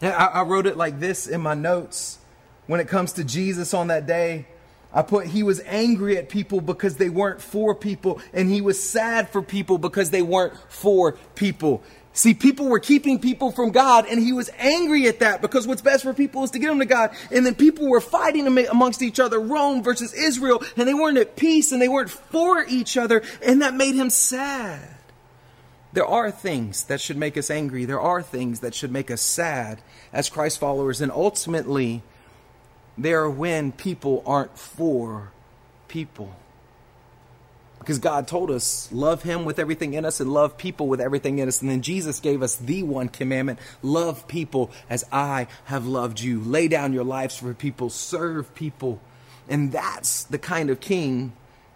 I, 0.01 0.41
wrote 0.41 0.65
it 0.65 0.77
like 0.77 0.99
this 0.99 1.27
in 1.27 1.41
my 1.41 1.53
notes 1.53 2.17
when 2.65 2.79
it 2.79 2.87
comes 2.87 3.13
to 3.13 3.23
Jesus 3.23 3.73
on 3.73 3.87
that 3.87 4.07
day. 4.07 4.47
I 4.93 5.03
put 5.03 5.27
he 5.27 5.43
was 5.43 5.61
angry 5.65 6.17
at 6.17 6.27
people 6.27 6.59
because 6.59 6.97
they 6.97 7.09
weren't 7.09 7.41
for 7.41 7.73
people, 7.75 8.19
and 8.33 8.49
he 8.49 8.61
was 8.61 8.81
sad 8.81 9.29
for 9.29 9.41
people 9.41 9.77
because 9.77 10.09
they 10.09 10.21
weren't 10.21 10.53
for 10.69 11.13
people. 11.35 11.81
See, 12.13 12.33
people 12.33 12.67
were 12.67 12.79
keeping 12.79 13.19
people 13.19 13.51
from 13.51 13.71
God, 13.71 14.05
and 14.05 14.19
he 14.19 14.33
was 14.33 14.49
angry 14.57 15.07
at 15.07 15.19
that 15.19 15.41
because 15.41 15.65
what's 15.65 15.81
best 15.81 16.03
for 16.03 16.13
people 16.13 16.43
is 16.43 16.51
to 16.51 16.59
get 16.59 16.67
them 16.67 16.79
to 16.79 16.85
God. 16.85 17.11
And 17.31 17.45
then 17.45 17.55
people 17.55 17.87
were 17.87 18.01
fighting 18.01 18.47
amongst 18.47 19.01
each 19.01 19.19
other, 19.19 19.39
Rome 19.39 19.81
versus 19.81 20.13
Israel, 20.13 20.61
and 20.75 20.87
they 20.87 20.93
weren't 20.93 21.17
at 21.17 21.37
peace 21.37 21.71
and 21.71 21.81
they 21.81 21.87
weren't 21.87 22.09
for 22.09 22.65
each 22.65 22.97
other, 22.97 23.23
and 23.45 23.61
that 23.61 23.73
made 23.73 23.95
him 23.95 24.09
sad. 24.09 24.89
There 25.93 26.05
are 26.05 26.31
things 26.31 26.85
that 26.85 27.01
should 27.01 27.17
make 27.17 27.37
us 27.37 27.49
angry. 27.49 27.85
There 27.85 27.99
are 27.99 28.21
things 28.21 28.61
that 28.61 28.73
should 28.73 28.91
make 28.91 29.09
us 29.11 29.21
sad 29.21 29.81
as 30.11 30.29
Christ 30.29 30.59
followers, 30.59 30.99
and 31.01 31.11
ultimately, 31.11 32.01
they 32.97 33.13
are 33.13 33.29
when 33.29 33.71
people 33.71 34.21
aren't 34.25 34.57
for 34.57 35.31
people. 35.87 36.35
Because 37.81 37.97
God 37.97 38.27
told 38.27 38.51
us, 38.51 38.87
love 38.91 39.23
Him 39.23 39.43
with 39.43 39.57
everything 39.57 39.95
in 39.95 40.05
us 40.05 40.19
and 40.19 40.31
love 40.31 40.55
people 40.55 40.87
with 40.87 41.01
everything 41.01 41.39
in 41.39 41.47
us. 41.47 41.63
And 41.63 41.71
then 41.71 41.81
Jesus 41.81 42.19
gave 42.19 42.43
us 42.43 42.55
the 42.55 42.83
one 42.83 43.09
commandment 43.09 43.57
love 43.81 44.27
people 44.27 44.69
as 44.87 45.03
I 45.11 45.47
have 45.65 45.87
loved 45.87 46.19
you. 46.19 46.39
Lay 46.41 46.67
down 46.67 46.93
your 46.93 47.03
lives 47.03 47.37
for 47.37 47.55
people, 47.55 47.89
serve 47.89 48.53
people. 48.53 49.01
And 49.49 49.71
that's 49.71 50.25
the 50.25 50.37
kind 50.37 50.69
of 50.69 50.79
king 50.79 51.33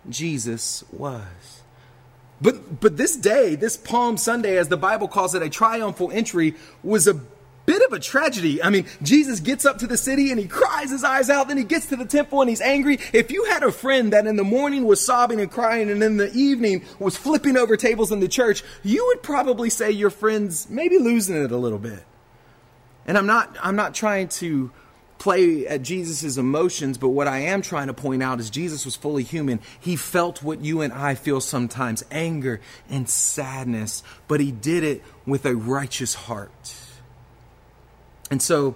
Jesus 0.08 0.84
was. 0.92 1.24
But, 2.40 2.80
but 2.80 2.98
this 2.98 3.16
day, 3.16 3.56
this 3.56 3.76
Palm 3.76 4.18
Sunday, 4.18 4.58
as 4.58 4.68
the 4.68 4.78
Bible 4.78 5.08
calls 5.08 5.34
it, 5.34 5.42
a 5.42 5.50
triumphal 5.50 6.12
entry, 6.12 6.54
was 6.84 7.08
a 7.08 7.20
bit 7.66 7.82
of 7.82 7.94
a 7.94 8.00
tragedy. 8.00 8.62
I 8.62 8.70
mean, 8.70 8.86
Jesus 9.02 9.40
gets 9.40 9.66
up 9.66 9.80
to 9.80 9.88
the 9.88 9.98
city 9.98 10.32
and 10.32 10.40
he 10.40 10.48
cries 10.48 10.92
his 10.92 11.04
eyes 11.04 11.30
out. 11.30 11.48
Then 11.48 11.58
he 11.58 11.64
gets 11.64 11.88
to 11.88 11.96
the 11.96 12.06
temple 12.06 12.42
and 12.42 12.50
he's 12.50 12.62
angry. 12.62 13.00
If 13.14 13.32
you 13.32 13.46
had 13.46 13.64
a 13.64 13.72
friend 13.72 14.14
that 14.14 14.28
in 14.28 14.36
the 14.36 14.44
morning 14.44 14.86
was 14.86 15.06
sobbing 15.06 15.40
and 15.40 15.52
crying 15.52 15.90
and 15.90 16.04
in 16.04 16.18
the 16.18 16.32
evening 16.34 16.84
was 17.00 17.18
flipping 17.18 17.58
over 17.58 17.78
tables 17.78 18.12
in 18.12 18.20
the 18.20 18.28
church, 18.28 18.64
you 18.84 19.06
would 19.08 19.24
probably 19.24 19.70
say 19.70 19.92
your 19.92 20.10
friend's 20.10 20.70
maybe 20.70 20.98
losing 20.98 21.36
it 21.36 21.52
a 21.52 21.58
little 21.58 21.80
bit. 21.80 22.04
And 23.08 23.18
I'm 23.18 23.28
not, 23.28 23.56
I'm 23.62 23.76
not 23.76 23.94
trying 23.94 24.30
to 24.30 24.72
play 25.18 25.66
at 25.68 25.82
Jesus' 25.82 26.38
emotions, 26.38 26.98
but 26.98 27.10
what 27.10 27.28
I 27.28 27.40
am 27.40 27.62
trying 27.62 27.88
to 27.88 27.94
point 27.94 28.22
out 28.22 28.40
is 28.40 28.50
Jesus 28.50 28.86
was 28.86 28.96
fully 28.96 29.24
human. 29.24 29.60
He 29.80 29.96
felt 29.96 30.44
what 30.44 30.62
you 30.64 30.82
and 30.82 30.92
I 30.92 31.16
feel 31.16 31.40
sometimes 31.42 32.04
anger 32.12 32.62
and 32.90 33.10
sadness, 33.10 34.04
but 34.28 34.40
he 34.40 34.52
did 34.52 34.84
it 34.84 35.04
with 35.26 35.46
a 35.46 35.56
righteous 35.56 36.14
heart. 36.14 36.76
And 38.32 38.42
so 38.42 38.76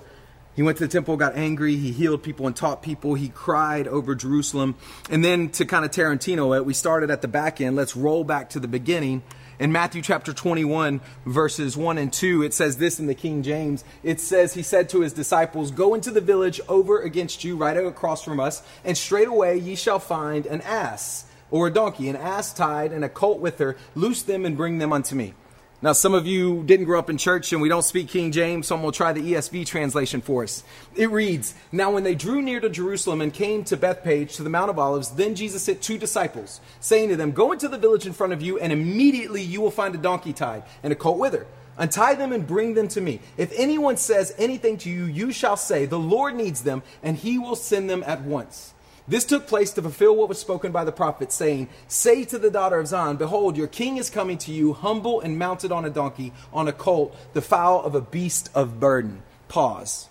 he 0.55 0.61
went 0.61 0.77
to 0.79 0.85
the 0.85 0.91
temple, 0.91 1.15
got 1.17 1.35
angry, 1.35 1.77
he 1.77 1.91
healed 1.91 2.21
people 2.21 2.45
and 2.45 2.55
taught 2.55 2.81
people, 2.81 3.13
he 3.15 3.29
cried 3.29 3.87
over 3.87 4.13
Jerusalem. 4.15 4.75
And 5.09 5.23
then 5.23 5.49
to 5.51 5.65
kind 5.65 5.85
of 5.85 5.91
Tarantino 5.91 6.55
it, 6.57 6.65
we 6.65 6.73
started 6.73 7.09
at 7.09 7.21
the 7.21 7.27
back 7.27 7.61
end. 7.61 7.75
Let's 7.75 7.95
roll 7.95 8.23
back 8.23 8.49
to 8.51 8.59
the 8.59 8.67
beginning. 8.67 9.23
In 9.59 9.73
Matthew 9.73 10.01
chapter 10.01 10.31
21, 10.31 11.01
verses 11.25 11.75
1 11.75 11.97
and 11.97 12.13
2, 12.13 12.43
it 12.43 12.53
says 12.53 12.77
this 12.77 12.99
in 12.99 13.07
the 13.07 13.15
King 13.15 13.43
James. 13.43 13.83
It 14.03 14.21
says, 14.21 14.53
He 14.53 14.61
said 14.61 14.87
to 14.89 15.01
his 15.01 15.11
disciples, 15.11 15.71
Go 15.71 15.93
into 15.93 16.11
the 16.11 16.21
village 16.21 16.61
over 16.69 17.01
against 17.01 17.43
you, 17.43 17.57
right 17.57 17.75
across 17.75 18.23
from 18.23 18.39
us, 18.39 18.63
and 18.85 18.97
straightway 18.97 19.59
ye 19.59 19.75
shall 19.75 19.99
find 19.99 20.45
an 20.45 20.61
ass 20.61 21.25
or 21.51 21.67
a 21.67 21.73
donkey, 21.73 22.07
an 22.07 22.15
ass 22.15 22.53
tied, 22.53 22.91
and 22.93 23.03
a 23.03 23.09
colt 23.09 23.39
with 23.39 23.59
her. 23.59 23.75
Loose 23.95 24.23
them 24.23 24.45
and 24.45 24.55
bring 24.55 24.77
them 24.77 24.93
unto 24.93 25.15
me. 25.15 25.33
Now, 25.81 25.93
some 25.93 26.13
of 26.13 26.27
you 26.27 26.63
didn't 26.63 26.87
grow 26.87 26.99
up 26.99 27.09
in 27.09 27.17
church 27.17 27.53
and 27.53 27.61
we 27.61 27.69
don't 27.69 27.85
speak 27.85 28.09
King 28.09 28.33
James, 28.33 28.67
so 28.67 28.75
I'm 28.75 28.81
going 28.81 28.91
to 28.91 28.97
try 28.97 29.13
the 29.13 29.21
ESV 29.21 29.65
translation 29.65 30.19
for 30.19 30.43
us. 30.43 30.65
It 30.93 31.09
reads 31.09 31.55
Now, 31.71 31.91
when 31.91 32.03
they 32.03 32.15
drew 32.15 32.41
near 32.41 32.59
to 32.59 32.69
Jerusalem 32.69 33.21
and 33.21 33.33
came 33.33 33.63
to 33.63 33.77
Bethphage, 33.77 34.35
to 34.35 34.43
the 34.43 34.49
Mount 34.49 34.69
of 34.69 34.77
Olives, 34.77 35.11
then 35.11 35.35
Jesus 35.35 35.63
sent 35.63 35.81
two 35.81 35.97
disciples, 35.97 36.59
saying 36.81 37.07
to 37.09 37.15
them, 37.15 37.31
Go 37.31 37.53
into 37.53 37.69
the 37.69 37.77
village 37.77 38.05
in 38.05 38.11
front 38.11 38.33
of 38.33 38.41
you, 38.41 38.59
and 38.59 38.73
immediately 38.73 39.41
you 39.41 39.61
will 39.61 39.71
find 39.71 39.95
a 39.95 39.97
donkey 39.97 40.33
tied 40.33 40.63
and 40.83 40.91
a 40.91 40.97
colt 40.97 41.17
with 41.17 41.31
her. 41.31 41.47
Untie 41.77 42.15
them 42.15 42.33
and 42.33 42.45
bring 42.45 42.73
them 42.73 42.89
to 42.89 42.99
me. 42.99 43.21
If 43.37 43.53
anyone 43.57 43.95
says 43.95 44.35
anything 44.37 44.77
to 44.79 44.89
you, 44.89 45.05
you 45.05 45.31
shall 45.31 45.55
say, 45.55 45.85
The 45.85 45.97
Lord 45.97 46.35
needs 46.35 46.61
them, 46.61 46.83
and 47.01 47.15
he 47.15 47.39
will 47.39 47.55
send 47.55 47.89
them 47.89 48.03
at 48.05 48.21
once. 48.23 48.73
This 49.09 49.25
took 49.25 49.47
place 49.47 49.71
to 49.71 49.81
fulfill 49.81 50.15
what 50.15 50.29
was 50.29 50.37
spoken 50.37 50.71
by 50.71 50.85
the 50.85 50.91
prophet, 50.91 51.31
saying, 51.31 51.67
Say 51.87 52.25
to 52.25 52.37
the 52.37 52.51
daughter 52.51 52.79
of 52.79 52.87
Zion, 52.87 53.17
Behold, 53.17 53.57
your 53.57 53.65
king 53.67 53.97
is 53.97 54.09
coming 54.09 54.37
to 54.37 54.51
you, 54.51 54.73
humble 54.73 55.19
and 55.19 55.37
mounted 55.37 55.71
on 55.71 55.83
a 55.83 55.89
donkey, 55.89 56.31
on 56.53 56.67
a 56.67 56.71
colt, 56.71 57.15
the 57.33 57.41
foal 57.41 57.81
of 57.83 57.95
a 57.95 58.01
beast 58.01 58.51
of 58.53 58.79
burden. 58.79 59.23
Pause. 59.47 60.09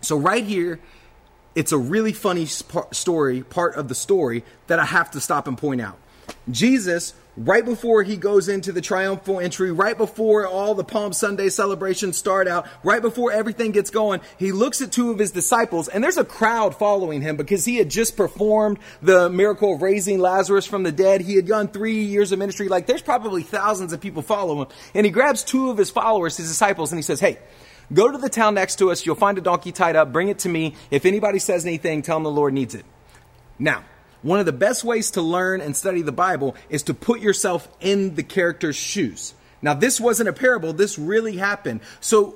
So, 0.00 0.16
right 0.16 0.44
here, 0.44 0.78
it's 1.56 1.72
a 1.72 1.78
really 1.78 2.12
funny 2.12 2.46
story, 2.46 3.42
part 3.42 3.74
of 3.74 3.88
the 3.88 3.94
story, 3.96 4.44
that 4.68 4.78
I 4.78 4.84
have 4.84 5.10
to 5.10 5.20
stop 5.20 5.48
and 5.48 5.58
point 5.58 5.80
out. 5.80 5.98
Jesus 6.50 7.14
right 7.36 7.64
before 7.64 8.02
he 8.02 8.16
goes 8.16 8.48
into 8.48 8.72
the 8.72 8.80
triumphal 8.80 9.40
entry, 9.40 9.72
right 9.72 9.96
before 9.96 10.46
all 10.46 10.74
the 10.74 10.84
Palm 10.84 11.12
Sunday 11.12 11.48
celebrations 11.48 12.16
start 12.16 12.46
out, 12.46 12.66
right 12.82 13.02
before 13.02 13.32
everything 13.32 13.72
gets 13.72 13.90
going, 13.90 14.20
he 14.38 14.52
looks 14.52 14.80
at 14.80 14.92
two 14.92 15.10
of 15.10 15.18
his 15.18 15.32
disciples 15.32 15.88
and 15.88 16.02
there's 16.02 16.16
a 16.16 16.24
crowd 16.24 16.76
following 16.76 17.22
him 17.22 17.36
because 17.36 17.64
he 17.64 17.76
had 17.76 17.90
just 17.90 18.16
performed 18.16 18.78
the 19.02 19.28
miracle 19.30 19.74
of 19.74 19.82
raising 19.82 20.18
Lazarus 20.18 20.66
from 20.66 20.82
the 20.82 20.92
dead. 20.92 21.20
He 21.20 21.34
had 21.34 21.46
done 21.46 21.68
three 21.68 22.04
years 22.04 22.32
of 22.32 22.38
ministry. 22.38 22.68
Like 22.68 22.86
there's 22.86 23.02
probably 23.02 23.42
thousands 23.42 23.92
of 23.92 24.00
people 24.00 24.22
following 24.22 24.66
him. 24.66 24.68
And 24.94 25.06
he 25.06 25.10
grabs 25.10 25.42
two 25.42 25.70
of 25.70 25.78
his 25.78 25.90
followers, 25.90 26.36
his 26.36 26.48
disciples, 26.48 26.92
and 26.92 26.98
he 26.98 27.02
says, 27.02 27.20
Hey, 27.20 27.38
go 27.92 28.10
to 28.10 28.18
the 28.18 28.28
town 28.28 28.54
next 28.54 28.76
to 28.76 28.90
us. 28.90 29.04
You'll 29.04 29.14
find 29.16 29.38
a 29.38 29.40
donkey 29.40 29.72
tied 29.72 29.96
up. 29.96 30.12
Bring 30.12 30.28
it 30.28 30.40
to 30.40 30.48
me. 30.48 30.74
If 30.90 31.04
anybody 31.04 31.38
says 31.38 31.66
anything, 31.66 32.02
tell 32.02 32.16
them 32.16 32.24
the 32.24 32.30
Lord 32.30 32.54
needs 32.54 32.74
it. 32.74 32.84
Now, 33.58 33.84
one 34.24 34.40
of 34.40 34.46
the 34.46 34.52
best 34.52 34.82
ways 34.84 35.12
to 35.12 35.22
learn 35.22 35.60
and 35.60 35.76
study 35.76 36.02
the 36.02 36.12
Bible 36.12 36.56
is 36.70 36.82
to 36.84 36.94
put 36.94 37.20
yourself 37.20 37.68
in 37.80 38.14
the 38.14 38.22
character's 38.22 38.74
shoes. 38.74 39.34
Now, 39.60 39.74
this 39.74 40.00
wasn't 40.00 40.28
a 40.28 40.32
parable, 40.32 40.72
this 40.72 40.98
really 40.98 41.36
happened. 41.36 41.80
So, 42.00 42.34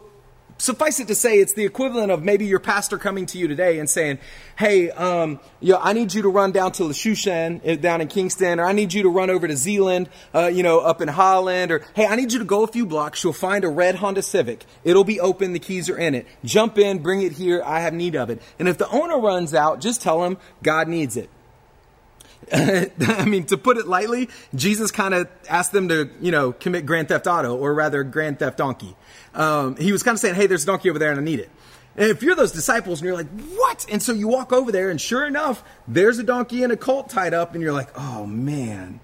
suffice 0.59 1.01
it 1.01 1.09
to 1.09 1.15
say, 1.15 1.39
it's 1.39 1.55
the 1.55 1.65
equivalent 1.65 2.11
of 2.11 2.23
maybe 2.23 2.45
your 2.45 2.59
pastor 2.59 2.99
coming 2.99 3.25
to 3.27 3.39
you 3.39 3.49
today 3.49 3.79
and 3.79 3.89
saying, 3.89 4.19
Hey, 4.57 4.91
um, 4.91 5.41
know, 5.63 5.79
I 5.81 5.93
need 5.95 6.13
you 6.13 6.23
to 6.23 6.29
run 6.29 6.53
down 6.53 6.73
to 6.73 6.85
Shushan 6.85 7.67
uh, 7.67 7.77
down 7.77 8.01
in 8.01 8.09
Kingston, 8.09 8.61
or 8.61 8.67
I 8.67 8.73
need 8.73 8.93
you 8.93 9.05
to 9.05 9.09
run 9.09 9.31
over 9.31 9.49
to 9.49 9.57
Zeeland, 9.57 10.11
uh, 10.35 10.49
you 10.49 10.63
know, 10.63 10.81
up 10.81 11.01
in 11.01 11.09
Holland, 11.09 11.73
or 11.73 11.85
hey, 11.95 12.07
I 12.07 12.17
need 12.17 12.33
you 12.33 12.41
to 12.41 12.45
go 12.45 12.65
a 12.65 12.67
few 12.67 12.85
blocks. 12.85 13.25
You'll 13.25 13.33
find 13.33 13.65
a 13.65 13.69
red 13.69 13.95
Honda 13.95 14.23
Civic. 14.23 14.65
It'll 14.85 15.05
be 15.05 15.21
open. 15.21 15.55
The 15.55 15.59
keys 15.59 15.89
are 15.89 15.99
in 15.99 16.15
it. 16.15 16.27
Jump 16.45 16.77
in, 16.77 16.99
bring 16.99 17.23
it 17.23 17.33
here. 17.33 17.63
I 17.65 17.81
have 17.81 17.95
need 17.95 18.15
of 18.15 18.29
it. 18.29 18.43
And 18.59 18.69
if 18.69 18.77
the 18.77 18.89
owner 18.89 19.19
runs 19.19 19.55
out, 19.55 19.81
just 19.81 20.03
tell 20.03 20.25
him 20.25 20.37
God 20.63 20.89
needs 20.89 21.17
it. 21.17 21.31
I 22.53 23.25
mean, 23.27 23.45
to 23.47 23.59
put 23.59 23.77
it 23.77 23.87
lightly, 23.87 24.29
Jesus 24.55 24.91
kind 24.91 25.15
of 25.15 25.29
asked 25.49 25.73
them 25.73 25.89
to, 25.89 26.11
you 26.21 26.31
know, 26.31 26.53
commit 26.53 26.87
Grand 26.87 27.09
Theft 27.09 27.27
Auto, 27.27 27.57
or 27.57 27.75
rather, 27.75 28.03
Grand 28.05 28.39
Theft 28.39 28.59
Donkey. 28.59 28.97
Um, 29.35 29.77
he 29.77 29.93
was 29.93 30.03
kind 30.03 30.15
of 30.15 30.21
saying, 30.21 30.35
hey, 30.35 30.47
there's 30.47 30.63
a 30.63 30.67
donkey 30.67 30.91
over 30.91 30.99
there 30.99 31.11
and 31.11 31.21
I 31.21 31.23
need 31.23 31.41
it. 31.41 31.51
And 31.97 32.11
if 32.11 32.23
you're 32.23 32.37
those 32.37 32.53
disciples 32.53 33.01
and 33.01 33.07
you're 33.07 33.17
like, 33.17 33.29
what? 33.57 33.85
And 33.91 34.01
so 34.01 34.13
you 34.13 34.29
walk 34.29 34.53
over 34.53 34.71
there, 34.71 34.89
and 34.89 35.01
sure 35.01 35.27
enough, 35.27 35.65
there's 35.89 36.19
a 36.21 36.23
donkey 36.23 36.63
and 36.63 36.73
a 36.73 36.77
colt 36.77 37.11
tied 37.11 37.35
up, 37.35 37.55
and 37.55 37.63
you're 37.63 37.73
like, 37.73 37.91
oh 37.97 38.25
man, 38.25 39.01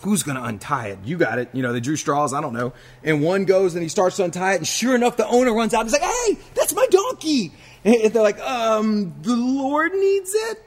who's 0.00 0.22
going 0.22 0.36
to 0.36 0.42
untie 0.42 0.88
it? 0.88 0.98
You 1.04 1.18
got 1.18 1.38
it. 1.38 1.50
You 1.52 1.62
know, 1.62 1.74
they 1.74 1.80
drew 1.80 1.96
straws, 1.96 2.32
I 2.32 2.40
don't 2.40 2.54
know. 2.54 2.72
And 3.04 3.22
one 3.22 3.44
goes 3.44 3.74
and 3.74 3.82
he 3.82 3.88
starts 3.90 4.16
to 4.16 4.24
untie 4.24 4.54
it, 4.54 4.56
and 4.56 4.66
sure 4.66 4.94
enough, 4.94 5.18
the 5.18 5.26
owner 5.26 5.54
runs 5.54 5.74
out 5.74 5.82
and 5.82 5.90
he's 5.90 6.00
like, 6.00 6.10
hey, 6.10 6.38
that's 6.54 6.74
my 6.74 6.86
donkey. 6.90 7.52
And 7.84 8.12
they're 8.12 8.22
like, 8.22 8.40
um, 8.40 9.14
the 9.20 9.36
Lord 9.36 9.92
needs 9.92 10.32
it? 10.34 10.64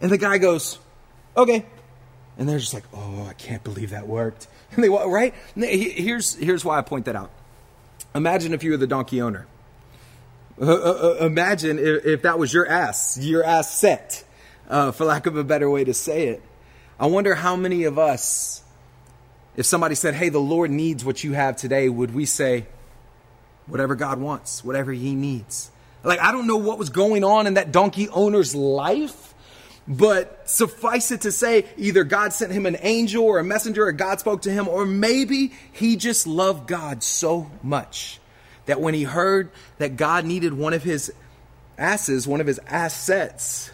And 0.00 0.12
the 0.12 0.18
guy 0.18 0.38
goes, 0.38 0.78
okay. 1.38 1.64
And 2.36 2.48
they're 2.48 2.58
just 2.58 2.74
like, 2.74 2.84
oh, 2.94 3.26
I 3.28 3.32
can't 3.32 3.64
believe 3.64 3.90
that 3.90 4.06
worked. 4.06 4.46
And 4.70 4.84
they 4.84 4.90
right? 4.90 5.34
Here's 5.56 6.34
here's 6.34 6.62
why 6.62 6.76
I 6.76 6.82
point 6.82 7.06
that 7.06 7.16
out. 7.16 7.30
Imagine 8.14 8.52
if 8.52 8.62
you 8.62 8.72
were 8.72 8.76
the 8.76 8.86
donkey 8.86 9.22
owner. 9.22 9.46
Uh, 10.60 10.66
uh, 10.66 11.16
uh, 11.20 11.24
imagine 11.24 11.78
if, 11.78 12.04
if, 12.04 12.22
that 12.22 12.38
was 12.38 12.52
your 12.52 12.66
ass, 12.66 13.16
your 13.16 13.44
ass 13.44 13.70
set, 13.70 14.24
uh, 14.68 14.90
for 14.90 15.06
lack 15.06 15.26
of 15.26 15.36
a 15.36 15.44
better 15.44 15.70
way 15.70 15.84
to 15.84 15.94
say 15.94 16.28
it. 16.28 16.42
I 17.00 17.06
wonder 17.06 17.34
how 17.34 17.56
many 17.56 17.84
of 17.84 17.98
us, 17.98 18.62
if 19.56 19.64
somebody 19.64 19.94
said, 19.94 20.14
"Hey, 20.14 20.28
the 20.28 20.40
Lord 20.40 20.70
needs 20.70 21.02
what 21.02 21.24
you 21.24 21.32
have 21.32 21.56
today," 21.56 21.88
would 21.88 22.12
we 22.12 22.26
say, 22.26 22.66
"Whatever 23.66 23.94
God 23.94 24.20
wants, 24.20 24.62
whatever 24.62 24.92
He 24.92 25.14
needs"? 25.14 25.70
Like 26.04 26.20
I 26.20 26.30
don't 26.30 26.46
know 26.46 26.56
what 26.56 26.78
was 26.78 26.90
going 26.90 27.24
on 27.24 27.46
in 27.46 27.54
that 27.54 27.72
donkey 27.72 28.08
owner's 28.10 28.54
life 28.54 29.27
But 29.88 30.46
suffice 30.46 31.10
it 31.10 31.22
to 31.22 31.32
say, 31.32 31.64
either 31.78 32.04
God 32.04 32.34
sent 32.34 32.52
him 32.52 32.66
an 32.66 32.76
angel 32.80 33.24
or 33.24 33.38
a 33.38 33.44
messenger, 33.44 33.86
or 33.86 33.92
God 33.92 34.20
spoke 34.20 34.42
to 34.42 34.50
him, 34.50 34.68
or 34.68 34.84
maybe 34.84 35.54
he 35.72 35.96
just 35.96 36.26
loved 36.26 36.68
God 36.68 37.02
so 37.02 37.50
much 37.62 38.20
that 38.66 38.82
when 38.82 38.92
he 38.92 39.04
heard 39.04 39.50
that 39.78 39.96
God 39.96 40.26
needed 40.26 40.52
one 40.52 40.74
of 40.74 40.82
his 40.82 41.10
asses, 41.78 42.28
one 42.28 42.42
of 42.42 42.46
his 42.46 42.60
assets, 42.66 43.70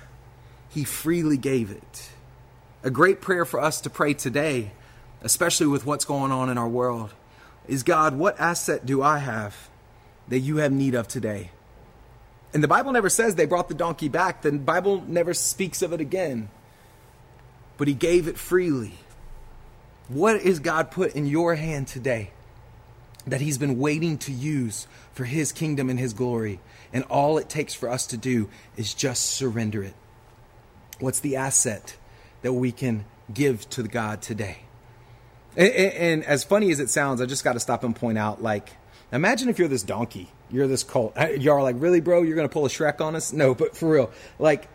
he 0.71 0.85
freely 0.85 1.37
gave 1.37 1.73
it. 1.73 2.11
A 2.85 2.90
great 2.90 3.21
prayer 3.21 3.44
for 3.44 3.59
us 3.59 3.80
to 3.80 3.90
pray 3.90 4.14
today, 4.14 4.71
especially 5.23 5.66
with 5.66 5.85
what's 5.85 6.04
going 6.04 6.30
on 6.30 6.49
in 6.49 6.59
our 6.59 6.68
world, 6.68 7.12
is 7.66 7.83
God, 7.83 8.14
what 8.14 8.38
asset 8.38 8.87
do 8.87 9.02
I 9.02 9.18
have 9.18 9.68
that 10.28 10.40
you 10.40 10.59
have 10.59 10.71
need 10.71 10.94
of 10.94 11.09
today? 11.09 11.50
And 12.54 12.62
the 12.62 12.68
Bible 12.68 12.92
never 12.92 13.11
says 13.11 13.34
they 13.34 13.46
brought 13.46 13.68
the 13.68 13.75
donkey 13.75 14.08
back. 14.08 14.42
The 14.42 14.52
Bible 14.52 15.02
never 15.08 15.34
speaks 15.34 15.82
of 15.82 15.92
it 15.92 16.00
again. 16.00 16.49
But 17.76 17.88
he 17.88 17.94
gave 17.94 18.28
it 18.28 18.38
freely. 18.38 18.94
What 20.06 20.37
is 20.37 20.61
God 20.61 20.92
put 20.92 21.16
in 21.16 21.26
your 21.26 21.56
hand 21.56 21.88
today 21.88 22.30
that 23.26 23.40
he's 23.40 23.58
been 23.58 23.80
waiting 23.80 24.18
to 24.18 24.32
use 24.32 24.87
for 25.12 25.25
his 25.25 25.50
kingdom 25.50 25.90
and 25.90 25.99
his 25.99 26.12
glory? 26.12 26.61
And 26.92 27.02
all 27.04 27.38
it 27.38 27.49
takes 27.49 27.75
for 27.75 27.88
us 27.90 28.06
to 28.08 28.16
do 28.16 28.49
is 28.76 28.94
just 28.94 29.26
surrender 29.26 29.82
it. 29.82 29.94
What's 31.00 31.18
the 31.18 31.34
asset 31.34 31.96
that 32.42 32.52
we 32.52 32.70
can 32.70 33.04
give 33.32 33.68
to 33.70 33.82
God 33.82 34.23
today? 34.23 34.58
And, 35.56 35.73
and, 35.73 35.92
and 35.92 36.25
as 36.25 36.44
funny 36.44 36.70
as 36.70 36.78
it 36.78 36.88
sounds, 36.88 37.20
I 37.20 37.26
just 37.26 37.42
got 37.42 37.54
to 37.54 37.61
stop 37.61 37.82
and 37.82 37.96
point 37.96 38.18
out 38.18 38.40
like, 38.40 38.70
imagine 39.11 39.49
if 39.49 39.58
you're 39.58 39.66
this 39.66 39.82
donkey 39.82 40.30
you're 40.50 40.66
this 40.66 40.82
cult. 40.82 41.16
Y'all 41.38 41.56
are 41.56 41.62
like, 41.62 41.76
really, 41.78 42.00
bro? 42.00 42.22
You're 42.22 42.36
going 42.36 42.48
to 42.48 42.52
pull 42.52 42.66
a 42.66 42.68
Shrek 42.68 43.00
on 43.00 43.16
us? 43.16 43.32
No, 43.32 43.54
but 43.54 43.76
for 43.76 43.88
real. 43.90 44.10
Like, 44.38 44.68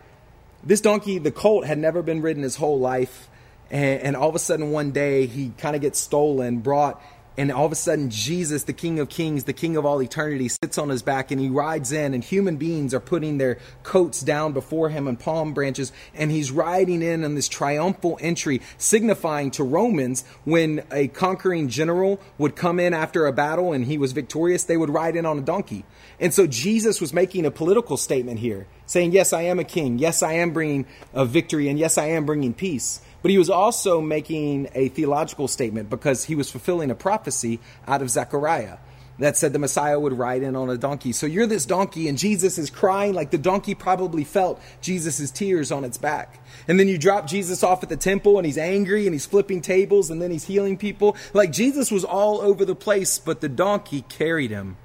this 0.62 0.80
donkey, 0.80 1.18
the 1.18 1.30
colt, 1.30 1.64
had 1.64 1.78
never 1.78 2.02
been 2.02 2.22
ridden 2.22 2.42
his 2.42 2.56
whole 2.56 2.78
life. 2.78 3.28
And, 3.70 4.00
and 4.02 4.16
all 4.16 4.28
of 4.28 4.34
a 4.34 4.40
sudden, 4.40 4.72
one 4.72 4.90
day, 4.90 5.26
he 5.26 5.52
kind 5.58 5.74
of 5.76 5.82
gets 5.82 5.98
stolen, 5.98 6.58
brought 6.58 7.02
and 7.40 7.50
all 7.50 7.64
of 7.64 7.72
a 7.72 7.76
sudden 7.76 8.10
jesus 8.10 8.64
the 8.64 8.72
king 8.72 9.00
of 9.00 9.08
kings 9.08 9.44
the 9.44 9.52
king 9.52 9.74
of 9.76 9.86
all 9.86 10.02
eternity 10.02 10.46
sits 10.46 10.76
on 10.76 10.90
his 10.90 11.02
back 11.02 11.30
and 11.30 11.40
he 11.40 11.48
rides 11.48 11.90
in 11.90 12.12
and 12.12 12.22
human 12.22 12.56
beings 12.56 12.92
are 12.92 13.00
putting 13.00 13.38
their 13.38 13.56
coats 13.82 14.20
down 14.20 14.52
before 14.52 14.90
him 14.90 15.08
and 15.08 15.18
palm 15.18 15.54
branches 15.54 15.90
and 16.14 16.30
he's 16.30 16.50
riding 16.50 17.00
in 17.02 17.24
on 17.24 17.34
this 17.34 17.48
triumphal 17.48 18.18
entry 18.20 18.60
signifying 18.76 19.50
to 19.50 19.64
romans 19.64 20.22
when 20.44 20.84
a 20.92 21.08
conquering 21.08 21.66
general 21.66 22.20
would 22.36 22.54
come 22.54 22.78
in 22.78 22.92
after 22.92 23.26
a 23.26 23.32
battle 23.32 23.72
and 23.72 23.86
he 23.86 23.96
was 23.96 24.12
victorious 24.12 24.64
they 24.64 24.76
would 24.76 24.90
ride 24.90 25.16
in 25.16 25.24
on 25.24 25.38
a 25.38 25.42
donkey. 25.42 25.84
And 26.18 26.34
so 26.34 26.46
jesus 26.46 27.00
was 27.00 27.14
making 27.14 27.46
a 27.46 27.50
political 27.50 27.96
statement 27.96 28.40
here 28.40 28.66
saying 28.84 29.12
yes 29.12 29.32
i 29.32 29.42
am 29.42 29.58
a 29.58 29.64
king. 29.64 29.98
Yes 29.98 30.22
i 30.22 30.34
am 30.34 30.52
bringing 30.52 30.84
a 31.14 31.24
victory 31.24 31.68
and 31.68 31.78
yes 31.78 31.96
i 31.96 32.06
am 32.06 32.26
bringing 32.26 32.52
peace 32.52 33.00
but 33.22 33.30
he 33.30 33.38
was 33.38 33.50
also 33.50 34.00
making 34.00 34.68
a 34.74 34.88
theological 34.88 35.48
statement 35.48 35.90
because 35.90 36.24
he 36.24 36.34
was 36.34 36.50
fulfilling 36.50 36.90
a 36.90 36.94
prophecy 36.94 37.60
out 37.86 38.02
of 38.02 38.10
Zechariah 38.10 38.78
that 39.20 39.36
said 39.36 39.52
the 39.52 39.58
Messiah 39.58 40.00
would 40.00 40.14
ride 40.14 40.42
in 40.42 40.56
on 40.56 40.70
a 40.70 40.78
donkey. 40.78 41.12
So 41.12 41.26
you're 41.26 41.46
this 41.46 41.66
donkey, 41.66 42.08
and 42.08 42.16
Jesus 42.16 42.58
is 42.58 42.70
crying 42.70 43.12
like 43.12 43.30
the 43.30 43.38
donkey 43.38 43.74
probably 43.74 44.24
felt 44.24 44.60
Jesus' 44.80 45.30
tears 45.30 45.70
on 45.70 45.84
its 45.84 45.98
back. 45.98 46.42
And 46.66 46.80
then 46.80 46.88
you 46.88 46.96
drop 46.96 47.26
Jesus 47.26 47.62
off 47.62 47.82
at 47.82 47.90
the 47.90 47.98
temple, 47.98 48.38
and 48.38 48.46
he's 48.46 48.58
angry, 48.58 49.06
and 49.06 49.14
he's 49.14 49.26
flipping 49.26 49.60
tables, 49.60 50.10
and 50.10 50.20
then 50.20 50.30
he's 50.30 50.44
healing 50.44 50.78
people. 50.78 51.16
Like 51.34 51.52
Jesus 51.52 51.90
was 51.90 52.02
all 52.02 52.40
over 52.40 52.64
the 52.64 52.74
place, 52.74 53.18
but 53.18 53.42
the 53.42 53.48
donkey 53.48 54.02
carried 54.08 54.50
him, 54.50 54.78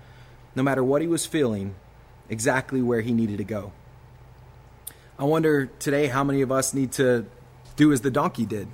no 0.54 0.64
matter 0.64 0.84
what 0.84 1.02
he 1.02 1.08
was 1.08 1.26
feeling, 1.26 1.76
exactly 2.30 2.82
where 2.82 3.02
he 3.02 3.14
needed 3.14 3.38
to 3.38 3.46
go. 3.46 3.72
I 5.18 5.24
wonder 5.24 5.68
today 5.80 6.08
how 6.08 6.26
many 6.26 6.42
of 6.42 6.52
us 6.52 6.74
need 6.74 6.92
to 6.94 7.26
do 7.76 7.92
as 7.92 8.02
the 8.02 8.12
donkey 8.12 8.46
did. 8.46 8.68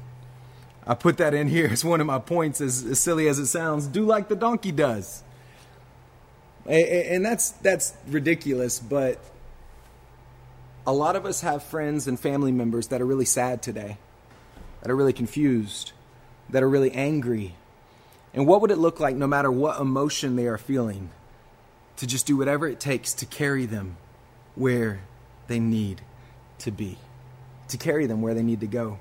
I 0.86 0.96
put 0.96 1.18
that 1.18 1.34
in 1.34 1.48
here 1.48 1.70
as 1.72 1.86
one 1.86 2.02
of 2.02 2.08
my 2.08 2.20
points, 2.20 2.60
as, 2.60 2.84
as 2.84 3.00
silly 3.00 3.28
as 3.28 3.40
it 3.40 3.48
sounds. 3.48 3.88
Do 3.88 4.06
like 4.06 4.30
the 4.30 4.36
donkey 4.36 4.72
does. 4.72 5.24
And 6.66 7.26
that's 7.26 7.52
that's 7.52 7.94
ridiculous, 8.08 8.80
but 8.80 9.20
a 10.86 10.94
lot 10.94 11.16
of 11.16 11.26
us 11.26 11.42
have 11.42 11.64
friends 11.64 12.08
and 12.08 12.20
family 12.20 12.52
members 12.52 12.88
that 12.88 13.02
are 13.02 13.06
really 13.06 13.26
sad 13.26 13.62
today, 13.62 13.98
that 14.82 14.92
are 14.92 14.96
really 14.96 15.14
confused, 15.14 15.92
that 16.50 16.62
are 16.62 16.70
really 16.70 16.92
angry. 16.92 17.56
And 18.34 18.48
what 18.48 18.62
would 18.62 18.72
it 18.72 18.78
look 18.78 19.00
like, 19.00 19.16
no 19.16 19.28
matter 19.28 19.52
what 19.52 19.80
emotion 19.80 20.36
they 20.36 20.48
are 20.48 20.58
feeling, 20.58 21.10
to 21.98 22.08
just 22.08 22.26
do 22.26 22.38
whatever 22.38 22.68
it 22.68 22.80
takes 22.80 23.14
to 23.16 23.26
carry 23.26 23.66
them 23.66 23.98
where 24.56 25.02
they 25.48 25.60
need 25.60 26.02
to 26.60 26.72
be? 26.72 26.98
To 27.72 27.78
carry 27.78 28.06
them 28.06 28.22
where 28.22 28.34
they 28.34 28.44
need 28.44 28.62
to 28.62 28.68
go. 28.68 29.00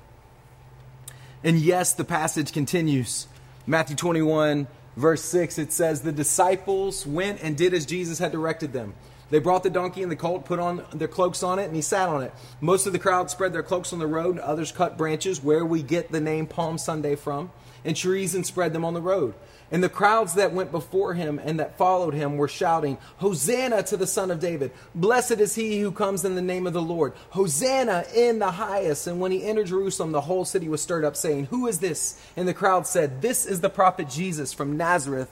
And 1.43 1.57
yes, 1.57 1.93
the 1.93 2.03
passage 2.03 2.51
continues. 2.51 3.27
Matthew 3.65 3.95
21, 3.95 4.67
verse 4.95 5.23
6, 5.23 5.57
it 5.57 5.71
says, 5.71 6.01
The 6.01 6.11
disciples 6.11 7.05
went 7.05 7.41
and 7.41 7.57
did 7.57 7.73
as 7.73 7.85
Jesus 7.85 8.19
had 8.19 8.31
directed 8.31 8.73
them. 8.73 8.93
They 9.31 9.39
brought 9.39 9.63
the 9.63 9.69
donkey 9.69 10.03
and 10.03 10.11
the 10.11 10.17
colt, 10.17 10.43
put 10.45 10.59
on 10.59 10.83
their 10.93 11.07
cloaks 11.07 11.41
on 11.41 11.57
it, 11.57 11.63
and 11.63 11.75
he 11.75 11.81
sat 11.81 12.09
on 12.09 12.21
it. 12.21 12.33
Most 12.59 12.85
of 12.85 12.91
the 12.91 12.99
crowd 12.99 13.31
spread 13.31 13.53
their 13.53 13.63
cloaks 13.63 13.93
on 13.93 13.99
the 13.99 14.07
road, 14.07 14.31
and 14.31 14.39
others 14.41 14.73
cut 14.73 14.97
branches, 14.97 15.41
where 15.41 15.65
we 15.65 15.81
get 15.81 16.11
the 16.11 16.19
name 16.19 16.45
Palm 16.45 16.77
Sunday 16.77 17.15
from, 17.15 17.49
and 17.85 17.95
trees 17.95 18.35
and 18.35 18.45
spread 18.45 18.73
them 18.73 18.83
on 18.83 18.93
the 18.93 19.01
road. 19.01 19.33
And 19.71 19.81
the 19.81 19.89
crowds 19.89 20.33
that 20.33 20.51
went 20.51 20.71
before 20.71 21.13
him 21.13 21.39
and 21.41 21.59
that 21.61 21.77
followed 21.77 22.13
him 22.13 22.35
were 22.35 22.49
shouting, 22.49 22.97
Hosanna 23.17 23.83
to 23.83 23.95
the 23.95 24.05
Son 24.05 24.29
of 24.29 24.41
David! 24.41 24.71
Blessed 24.93 25.39
is 25.39 25.55
he 25.55 25.79
who 25.79 25.93
comes 25.93 26.25
in 26.25 26.35
the 26.35 26.41
name 26.41 26.67
of 26.67 26.73
the 26.73 26.81
Lord! 26.81 27.13
Hosanna 27.29 28.03
in 28.13 28.39
the 28.39 28.51
highest! 28.51 29.07
And 29.07 29.21
when 29.21 29.31
he 29.31 29.45
entered 29.45 29.67
Jerusalem, 29.67 30.11
the 30.11 30.21
whole 30.21 30.43
city 30.43 30.67
was 30.67 30.81
stirred 30.81 31.05
up, 31.05 31.15
saying, 31.15 31.45
Who 31.45 31.67
is 31.67 31.79
this? 31.79 32.21
And 32.35 32.47
the 32.47 32.53
crowd 32.53 32.85
said, 32.85 33.21
This 33.21 33.45
is 33.45 33.61
the 33.61 33.69
prophet 33.69 34.09
Jesus 34.09 34.51
from 34.51 34.75
Nazareth 34.75 35.31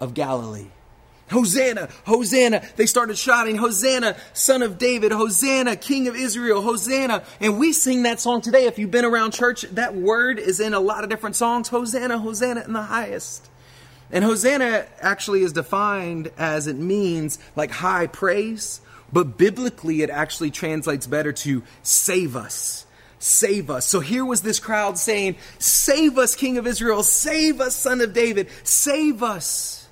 of 0.00 0.12
Galilee. 0.12 0.68
Hosanna, 1.30 1.88
Hosanna. 2.04 2.62
They 2.76 2.86
started 2.86 3.16
shouting, 3.16 3.56
Hosanna, 3.56 4.16
son 4.32 4.62
of 4.62 4.78
David, 4.78 5.12
Hosanna, 5.12 5.76
king 5.76 6.08
of 6.08 6.16
Israel, 6.16 6.62
Hosanna. 6.62 7.22
And 7.40 7.58
we 7.58 7.72
sing 7.72 8.02
that 8.04 8.20
song 8.20 8.40
today. 8.40 8.66
If 8.66 8.78
you've 8.78 8.90
been 8.90 9.04
around 9.04 9.32
church, 9.32 9.62
that 9.72 9.94
word 9.94 10.38
is 10.38 10.60
in 10.60 10.74
a 10.74 10.80
lot 10.80 11.04
of 11.04 11.10
different 11.10 11.36
songs. 11.36 11.68
Hosanna, 11.68 12.18
Hosanna 12.18 12.62
in 12.62 12.72
the 12.72 12.82
highest. 12.82 13.48
And 14.10 14.24
Hosanna 14.24 14.86
actually 15.00 15.42
is 15.42 15.52
defined 15.52 16.30
as 16.38 16.66
it 16.66 16.76
means 16.76 17.38
like 17.56 17.70
high 17.70 18.06
praise, 18.06 18.80
but 19.12 19.36
biblically 19.36 20.02
it 20.02 20.10
actually 20.10 20.50
translates 20.50 21.06
better 21.06 21.32
to 21.32 21.62
save 21.82 22.34
us. 22.36 22.86
Save 23.18 23.68
us. 23.68 23.84
So 23.84 24.00
here 24.00 24.24
was 24.24 24.42
this 24.42 24.60
crowd 24.60 24.96
saying, 24.96 25.36
Save 25.58 26.18
us, 26.18 26.36
King 26.36 26.56
of 26.56 26.66
Israel. 26.66 27.02
Save 27.02 27.60
us, 27.60 27.74
Son 27.74 28.00
of 28.00 28.12
David. 28.12 28.48
Save 28.62 29.22
us. 29.22 29.88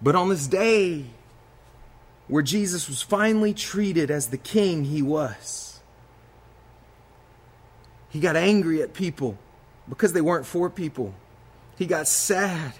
But 0.00 0.16
on 0.16 0.30
this 0.30 0.46
day, 0.48 1.04
where 2.28 2.42
Jesus 2.42 2.88
was 2.88 3.02
finally 3.02 3.52
treated 3.52 4.10
as 4.10 4.28
the 4.28 4.38
king 4.38 4.84
he 4.84 5.02
was, 5.02 5.80
he 8.08 8.20
got 8.20 8.36
angry 8.36 8.82
at 8.82 8.94
people 8.94 9.38
because 9.88 10.12
they 10.12 10.20
weren't 10.20 10.46
for 10.46 10.70
people. 10.70 11.14
He 11.82 11.88
got 11.88 12.06
sad 12.06 12.74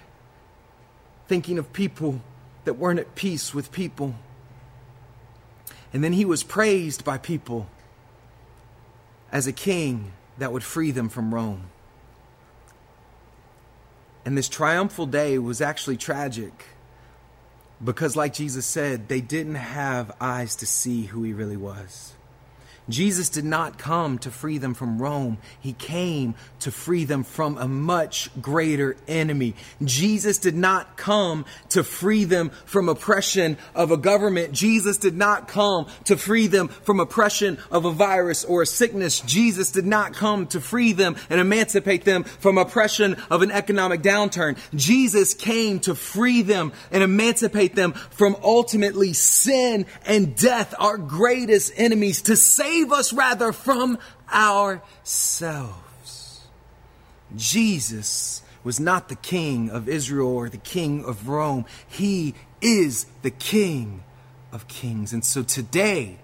thinking 1.27 1.57
of 1.57 1.73
people 1.73 2.21
that 2.63 2.75
weren't 2.75 2.99
at 2.99 3.15
peace 3.15 3.53
with 3.53 3.69
people. 3.69 4.15
And 5.91 6.01
then 6.01 6.13
he 6.13 6.23
was 6.23 6.41
praised 6.41 7.03
by 7.03 7.17
people 7.17 7.67
as 9.29 9.45
a 9.45 9.51
king 9.51 10.13
that 10.37 10.53
would 10.53 10.63
free 10.63 10.91
them 10.91 11.09
from 11.09 11.35
Rome. 11.35 11.65
And 14.23 14.37
this 14.37 14.47
triumphal 14.47 15.05
day 15.05 15.37
was 15.37 15.59
actually 15.59 15.97
tragic 15.97 16.67
because, 17.83 18.15
like 18.15 18.33
Jesus 18.33 18.65
said, 18.65 19.09
they 19.09 19.19
didn't 19.19 19.55
have 19.55 20.15
eyes 20.21 20.55
to 20.55 20.65
see 20.65 21.07
who 21.07 21.23
he 21.23 21.33
really 21.33 21.57
was. 21.57 22.13
Jesus 22.89 23.29
did 23.29 23.45
not 23.45 23.77
come 23.77 24.17
to 24.19 24.31
free 24.31 24.57
them 24.57 24.73
from 24.73 25.01
Rome. 25.01 25.37
He 25.59 25.73
came 25.73 26.35
to 26.59 26.71
free 26.71 27.05
them 27.05 27.23
from 27.23 27.57
a 27.57 27.67
much 27.67 28.29
greater 28.41 28.97
enemy. 29.07 29.55
Jesus 29.83 30.37
did 30.37 30.55
not 30.55 30.97
come 30.97 31.45
to 31.69 31.83
free 31.83 32.25
them 32.25 32.51
from 32.65 32.89
oppression 32.89 33.57
of 33.73 33.91
a 33.91 33.97
government. 33.97 34.51
Jesus 34.51 34.97
did 34.97 35.15
not 35.15 35.47
come 35.47 35.87
to 36.05 36.17
free 36.17 36.47
them 36.47 36.67
from 36.67 36.99
oppression 36.99 37.57
of 37.71 37.85
a 37.85 37.91
virus 37.91 38.43
or 38.43 38.61
a 38.61 38.67
sickness. 38.67 39.21
Jesus 39.21 39.71
did 39.71 39.85
not 39.85 40.13
come 40.13 40.47
to 40.47 40.59
free 40.59 40.91
them 40.93 41.15
and 41.29 41.39
emancipate 41.39 42.03
them 42.03 42.23
from 42.23 42.57
oppression 42.57 43.15
of 43.29 43.41
an 43.41 43.51
economic 43.51 44.01
downturn. 44.01 44.57
Jesus 44.75 45.33
came 45.33 45.79
to 45.81 45.95
free 45.95 46.41
them 46.41 46.73
and 46.91 47.03
emancipate 47.03 47.75
them 47.75 47.93
from 47.93 48.35
ultimately 48.43 49.13
sin 49.13 49.85
and 50.05 50.35
death, 50.35 50.73
our 50.79 50.97
greatest 50.97 51.71
enemies, 51.77 52.23
to 52.23 52.35
save 52.35 52.72
save 52.73 52.91
us 52.91 53.13
rather 53.13 53.53
from 53.53 53.99
ourselves. 54.33 56.41
Jesus 57.35 58.41
was 58.63 58.79
not 58.79 59.09
the 59.09 59.15
king 59.15 59.69
of 59.69 59.87
Israel 59.87 60.29
or 60.29 60.49
the 60.49 60.57
king 60.57 61.05
of 61.05 61.27
Rome. 61.27 61.65
He 61.87 62.33
is 62.61 63.05
the 63.21 63.29
king 63.29 64.03
of 64.51 64.67
kings. 64.67 65.13
And 65.13 65.23
so 65.23 65.43
today, 65.43 66.17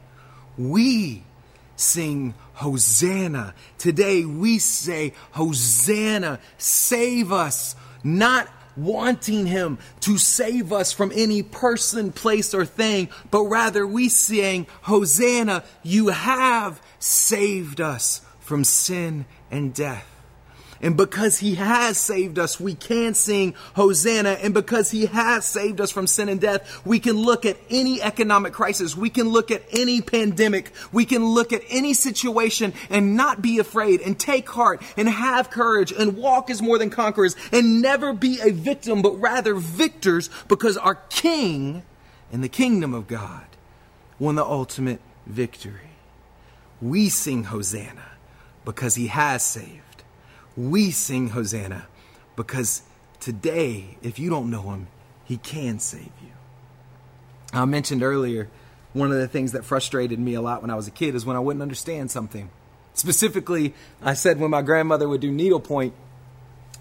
we 0.58 1.24
sing 1.76 2.34
Hosanna. 2.54 3.54
Today 3.78 4.26
we 4.26 4.58
say, 4.58 5.14
Hosanna, 5.32 6.40
save 6.58 7.32
us, 7.32 7.76
not 8.04 8.48
wanting 8.84 9.46
him 9.46 9.78
to 10.02 10.18
save 10.18 10.72
us 10.74 10.92
from 10.92 11.12
any 11.16 11.44
person, 11.44 12.12
place, 12.12 12.54
or 12.54 12.66
thing, 12.66 13.10
but 13.32 13.44
rather 13.44 13.86
we 13.86 14.10
sing, 14.10 14.68
Hosanna, 14.84 15.64
you 15.84 16.10
have 16.10 16.82
saved 17.00 17.82
us 17.82 18.22
from 18.40 18.64
sin 18.64 19.26
and 19.52 19.74
death. 19.74 20.19
And 20.82 20.96
because 20.96 21.40
he 21.40 21.56
has 21.56 21.98
saved 21.98 22.40
us, 22.40 22.60
we 22.60 22.74
can 22.74 23.14
sing 23.14 23.54
Hosanna. 23.76 24.32
And 24.32 24.54
because 24.54 24.92
he 24.92 25.08
has 25.08 25.46
saved 25.46 25.82
us 25.82 25.92
from 25.92 26.08
sin 26.08 26.30
and 26.30 26.40
death, 26.40 26.86
we 26.86 27.00
can 27.00 27.18
look 27.18 27.46
at 27.46 27.58
any 27.70 28.02
economic 28.02 28.54
crisis. 28.54 28.96
We 28.96 29.10
can 29.10 29.28
look 29.28 29.52
at 29.52 29.64
any 29.72 30.02
pandemic. 30.02 30.72
We 30.94 31.04
can 31.04 31.26
look 31.26 31.52
at 31.52 31.64
any 31.70 31.94
situation 31.94 32.74
and 32.90 33.18
not 33.18 33.42
be 33.42 33.60
afraid 33.60 34.00
and 34.02 34.18
take 34.18 34.50
heart 34.50 34.82
and 34.96 35.10
have 35.10 35.50
courage 35.50 35.92
and 35.92 36.16
walk 36.16 36.50
as 36.50 36.62
more 36.62 36.78
than 36.78 36.90
conquerors 36.90 37.36
and 37.52 37.82
never 37.82 38.14
be 38.14 38.40
a 38.42 38.52
victim, 38.52 39.02
but 39.02 39.20
rather 39.20 39.56
victors 39.56 40.30
because 40.48 40.78
our 40.78 40.96
King 41.10 41.84
in 42.32 42.40
the 42.42 42.50
kingdom 42.50 42.94
of 42.94 43.08
God 43.08 43.46
won 44.18 44.36
the 44.36 44.46
ultimate 44.46 45.02
victory. 45.26 45.90
We 46.82 47.10
sing 47.10 47.46
Hosanna 47.46 48.06
because 48.64 48.96
he 48.96 49.08
has 49.08 49.44
saved 49.44 49.89
we 50.58 50.92
sing 50.92 51.30
Hosanna 51.30 51.88
because 52.36 52.82
today, 53.20 53.98
if 54.02 54.20
you 54.20 54.30
don't 54.30 54.50
know 54.50 54.72
him, 54.72 54.88
he 55.26 55.38
can 55.38 55.80
save 55.80 56.12
you. 56.22 56.32
I 57.54 57.66
mentioned 57.66 58.04
earlier, 58.04 58.50
one 58.94 59.12
of 59.12 59.18
the 59.18 59.28
things 59.28 59.52
that 59.52 59.66
frustrated 59.66 60.20
me 60.20 60.34
a 60.34 60.42
lot 60.42 60.62
when 60.62 60.72
I 60.72 60.76
was 60.76 60.88
a 60.88 60.92
kid 60.92 61.16
is 61.16 61.26
when 61.26 61.36
I 61.36 61.40
wouldn't 61.40 61.62
understand 61.62 62.12
something. 62.12 62.50
Specifically, 62.94 63.74
I 64.02 64.14
said 64.14 64.40
when 64.40 64.52
my 64.52 64.62
grandmother 64.62 65.08
would 65.08 65.22
do 65.22 65.32
needlepoint, 65.32 65.94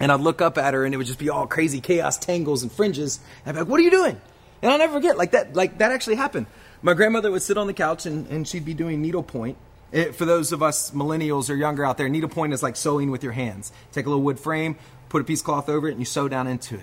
and 0.00 0.12
I'd 0.12 0.20
look 0.20 0.40
up 0.40 0.58
at 0.58 0.74
her 0.74 0.84
and 0.84 0.94
it 0.94 0.96
would 0.96 1.06
just 1.06 1.18
be 1.18 1.28
all 1.28 1.46
crazy 1.46 1.80
chaos, 1.80 2.18
tangles, 2.18 2.62
and 2.62 2.70
fringes. 2.70 3.20
I'd 3.44 3.52
be 3.52 3.60
like, 3.60 3.68
what 3.68 3.80
are 3.80 3.82
you 3.82 3.90
doing? 3.90 4.20
And 4.62 4.72
I'll 4.72 4.78
never 4.78 4.94
forget, 4.94 5.16
like 5.18 5.32
that, 5.32 5.54
like 5.54 5.78
that 5.78 5.92
actually 5.92 6.16
happened. 6.16 6.46
My 6.82 6.94
grandmother 6.94 7.30
would 7.30 7.42
sit 7.42 7.58
on 7.58 7.66
the 7.66 7.72
couch 7.72 8.06
and, 8.06 8.26
and 8.28 8.46
she'd 8.46 8.64
be 8.64 8.74
doing 8.74 9.02
needlepoint. 9.02 9.56
It, 9.90 10.14
for 10.14 10.24
those 10.24 10.52
of 10.52 10.62
us 10.62 10.90
millennials 10.90 11.48
or 11.48 11.54
younger 11.54 11.84
out 11.84 11.96
there, 11.96 12.08
needlepoint 12.08 12.52
is 12.52 12.62
like 12.62 12.76
sewing 12.76 13.10
with 13.10 13.22
your 13.22 13.32
hands. 13.32 13.72
Take 13.92 14.06
a 14.06 14.08
little 14.08 14.24
wood 14.24 14.38
frame, 14.38 14.76
put 15.08 15.22
a 15.22 15.24
piece 15.24 15.40
of 15.40 15.46
cloth 15.46 15.68
over 15.68 15.88
it, 15.88 15.92
and 15.92 16.00
you 16.00 16.04
sew 16.04 16.28
down 16.28 16.46
into 16.46 16.74
it. 16.74 16.80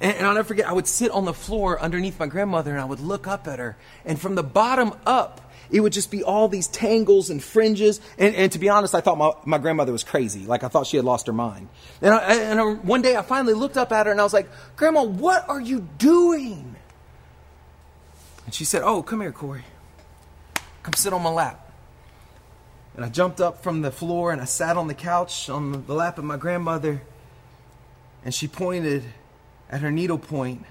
And, 0.00 0.16
and 0.16 0.26
I'll 0.26 0.34
never 0.34 0.46
forget, 0.46 0.68
I 0.68 0.72
would 0.72 0.86
sit 0.86 1.10
on 1.10 1.24
the 1.24 1.34
floor 1.34 1.80
underneath 1.80 2.18
my 2.18 2.26
grandmother 2.26 2.70
and 2.70 2.80
I 2.80 2.84
would 2.84 3.00
look 3.00 3.26
up 3.26 3.48
at 3.48 3.58
her. 3.58 3.76
And 4.04 4.20
from 4.20 4.34
the 4.34 4.42
bottom 4.42 4.92
up, 5.06 5.40
it 5.70 5.80
would 5.80 5.92
just 5.92 6.10
be 6.10 6.22
all 6.22 6.48
these 6.48 6.66
tangles 6.66 7.30
and 7.30 7.42
fringes. 7.42 8.00
And, 8.18 8.34
and 8.34 8.52
to 8.52 8.58
be 8.58 8.68
honest, 8.68 8.94
I 8.94 9.00
thought 9.00 9.18
my, 9.18 9.32
my 9.44 9.58
grandmother 9.58 9.92
was 9.92 10.04
crazy. 10.04 10.46
Like 10.46 10.64
I 10.64 10.68
thought 10.68 10.86
she 10.86 10.96
had 10.96 11.04
lost 11.04 11.26
her 11.26 11.32
mind. 11.32 11.68
And, 12.00 12.14
I, 12.14 12.34
and 12.34 12.60
I, 12.60 12.64
one 12.64 13.02
day 13.02 13.16
I 13.16 13.22
finally 13.22 13.54
looked 13.54 13.76
up 13.76 13.92
at 13.92 14.06
her 14.06 14.12
and 14.12 14.20
I 14.20 14.24
was 14.24 14.32
like, 14.32 14.48
Grandma, 14.76 15.02
what 15.02 15.48
are 15.48 15.60
you 15.60 15.86
doing? 15.98 16.76
And 18.46 18.54
she 18.54 18.64
said, 18.64 18.82
Oh, 18.82 19.02
come 19.02 19.20
here, 19.20 19.32
Corey. 19.32 19.64
Come 20.82 20.94
sit 20.94 21.12
on 21.12 21.22
my 21.22 21.30
lap. 21.30 21.67
And 22.98 23.04
I 23.04 23.10
jumped 23.10 23.40
up 23.40 23.62
from 23.62 23.82
the 23.82 23.92
floor 23.92 24.32
and 24.32 24.42
I 24.42 24.44
sat 24.44 24.76
on 24.76 24.88
the 24.88 24.92
couch 24.92 25.48
on 25.48 25.84
the 25.86 25.94
lap 25.94 26.18
of 26.18 26.24
my 26.24 26.36
grandmother. 26.36 27.00
And 28.24 28.34
she 28.34 28.48
pointed 28.48 29.04
at 29.70 29.82
her 29.82 29.92
needlepoint. 29.92 30.64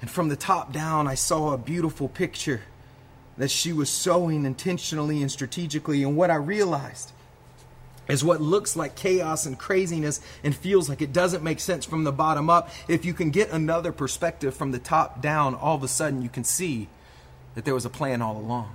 And 0.00 0.08
from 0.08 0.28
the 0.28 0.36
top 0.36 0.72
down, 0.72 1.08
I 1.08 1.16
saw 1.16 1.52
a 1.52 1.58
beautiful 1.58 2.06
picture 2.06 2.60
that 3.36 3.50
she 3.50 3.72
was 3.72 3.90
sewing 3.90 4.44
intentionally 4.44 5.20
and 5.20 5.28
strategically. 5.28 6.04
And 6.04 6.16
what 6.16 6.30
I 6.30 6.36
realized 6.36 7.10
is 8.06 8.22
what 8.22 8.40
looks 8.40 8.76
like 8.76 8.94
chaos 8.94 9.44
and 9.44 9.58
craziness 9.58 10.20
and 10.44 10.54
feels 10.54 10.88
like 10.88 11.02
it 11.02 11.12
doesn't 11.12 11.42
make 11.42 11.58
sense 11.58 11.84
from 11.84 12.04
the 12.04 12.12
bottom 12.12 12.48
up. 12.48 12.70
If 12.86 13.04
you 13.04 13.12
can 13.12 13.30
get 13.30 13.50
another 13.50 13.90
perspective 13.90 14.54
from 14.54 14.70
the 14.70 14.78
top 14.78 15.20
down, 15.20 15.56
all 15.56 15.74
of 15.74 15.82
a 15.82 15.88
sudden 15.88 16.22
you 16.22 16.28
can 16.28 16.44
see 16.44 16.86
that 17.56 17.64
there 17.64 17.74
was 17.74 17.84
a 17.84 17.90
plan 17.90 18.22
all 18.22 18.36
along. 18.36 18.72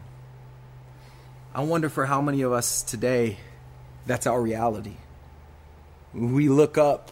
I 1.53 1.63
wonder 1.63 1.89
for 1.89 2.05
how 2.05 2.21
many 2.21 2.43
of 2.43 2.53
us 2.53 2.81
today 2.81 3.37
that's 4.05 4.25
our 4.25 4.41
reality. 4.41 4.95
We 6.13 6.47
look 6.47 6.77
up 6.77 7.11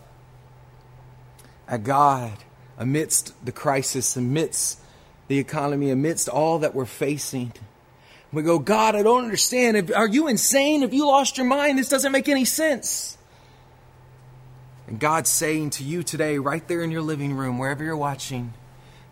at 1.67 1.83
God 1.83 2.31
amidst 2.77 3.33
the 3.45 3.51
crisis, 3.51 4.15
amidst 4.15 4.79
the 5.27 5.39
economy, 5.39 5.91
amidst 5.91 6.29
all 6.29 6.59
that 6.59 6.73
we're 6.73 6.85
facing. 6.85 7.51
We 8.31 8.43
go, 8.43 8.59
God, 8.59 8.95
I 8.95 9.03
don't 9.03 9.23
understand. 9.23 9.91
Are 9.91 10.07
you 10.07 10.27
insane? 10.27 10.81
Have 10.81 10.93
you 10.93 11.05
lost 11.05 11.37
your 11.37 11.45
mind? 11.45 11.77
This 11.77 11.89
doesn't 11.89 12.11
make 12.11 12.29
any 12.29 12.45
sense. 12.45 13.17
And 14.87 14.99
God's 14.99 15.29
saying 15.29 15.71
to 15.71 15.83
you 15.83 16.01
today, 16.01 16.37
right 16.37 16.65
there 16.67 16.81
in 16.81 16.91
your 16.91 17.01
living 17.01 17.33
room, 17.33 17.59
wherever 17.59 17.83
you're 17.83 17.97
watching, 17.97 18.39
and 18.39 18.53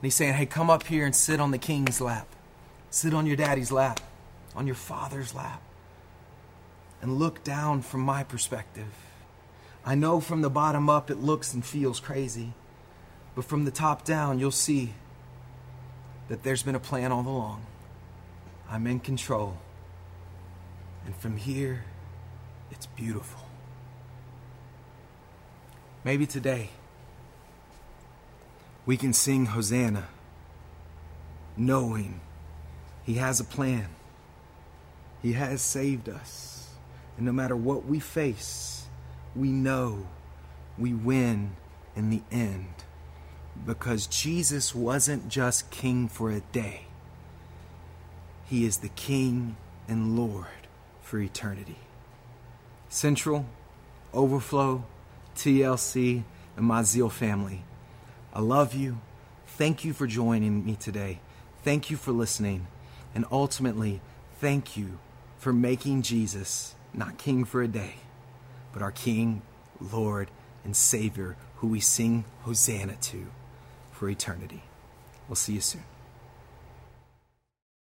He's 0.01 0.15
saying, 0.15 0.35
hey, 0.35 0.45
come 0.45 0.69
up 0.69 0.83
here 0.83 1.05
and 1.05 1.15
sit 1.15 1.39
on 1.39 1.51
the 1.51 1.57
king's 1.57 1.99
lap. 1.99 2.27
Sit 2.89 3.13
on 3.13 3.25
your 3.25 3.35
daddy's 3.35 3.71
lap 3.71 3.99
on 4.57 4.65
your 4.65 4.75
Father's 4.75 5.35
lap 5.35 5.61
and 7.01 7.19
look 7.19 7.43
down 7.43 7.83
from 7.83 8.01
my 8.01 8.23
perspective. 8.23 8.91
I 9.85 9.93
know 9.93 10.19
from 10.19 10.41
the 10.41 10.49
bottom 10.49 10.89
up 10.89 11.11
it 11.11 11.19
looks 11.19 11.53
and 11.53 11.63
feels 11.63 11.99
crazy, 11.99 12.53
but 13.35 13.45
from 13.45 13.65
the 13.65 13.71
top 13.71 14.03
down 14.03 14.39
you'll 14.39 14.49
see 14.49 14.95
that 16.27 16.41
there's 16.41 16.63
been 16.63 16.73
a 16.73 16.79
plan 16.79 17.11
all 17.11 17.21
along. 17.21 17.65
I'm 18.67 18.87
in 18.87 18.99
control. 18.99 19.57
And 21.05 21.15
from 21.15 21.37
here, 21.37 21.85
it's 22.71 22.87
beautiful. 22.87 23.41
Maybe 26.03 26.25
today 26.25 26.71
we 28.87 28.97
can 28.97 29.13
sing 29.13 29.45
Hosanna 29.45 30.07
knowing 31.55 32.21
He 33.03 33.15
has 33.15 33.39
a 33.39 33.43
plan 33.43 33.87
he 35.27 35.33
has 35.33 35.61
saved 35.61 36.07
us. 36.07 36.69
And 37.17 37.25
no 37.25 37.33
matter 37.33 37.53
what 37.53 37.85
we 37.85 37.99
face, 37.99 38.85
we 39.35 39.49
know 39.49 40.07
we 40.77 40.93
win 40.93 41.57
in 41.97 42.09
the 42.09 42.21
end. 42.31 42.69
Because 43.65 44.07
Jesus 44.07 44.73
wasn't 44.73 45.27
just 45.27 45.69
king 45.69 46.07
for 46.07 46.31
a 46.31 46.39
day, 46.39 46.83
He 48.45 48.63
is 48.63 48.77
the 48.77 48.87
king 48.87 49.57
and 49.85 50.17
Lord 50.17 50.45
for 51.01 51.19
eternity. 51.19 51.79
Central, 52.87 53.45
Overflow, 54.13 54.85
TLC, 55.35 56.23
and 56.55 56.65
my 56.65 56.83
Zeal 56.83 57.09
family, 57.09 57.65
I 58.33 58.39
love 58.39 58.73
you. 58.73 59.01
Thank 59.45 59.83
you 59.83 59.91
for 59.91 60.07
joining 60.07 60.65
me 60.65 60.77
today. 60.77 61.19
Thank 61.65 61.91
you 61.91 61.97
for 61.97 62.13
listening. 62.13 62.67
And 63.13 63.25
ultimately, 63.29 63.99
thank 64.39 64.77
you 64.77 64.99
for 65.47 65.53
making 65.53 66.01
Jesus 66.01 66.75
not 66.93 67.17
king 67.17 67.45
for 67.45 67.61
a 67.61 67.69
day, 67.69 67.93
but 68.73 68.81
our 68.81 68.91
King, 68.91 69.41
Lord, 69.79 70.29
and 70.65 70.75
Savior, 70.75 71.37
who 71.55 71.67
we 71.67 71.79
sing 71.79 72.25
Hosanna 72.41 72.97
to 73.03 73.27
for 73.93 74.09
eternity. 74.09 74.63
We'll 75.29 75.37
see 75.37 75.53
you 75.53 75.61
soon. 75.61 75.85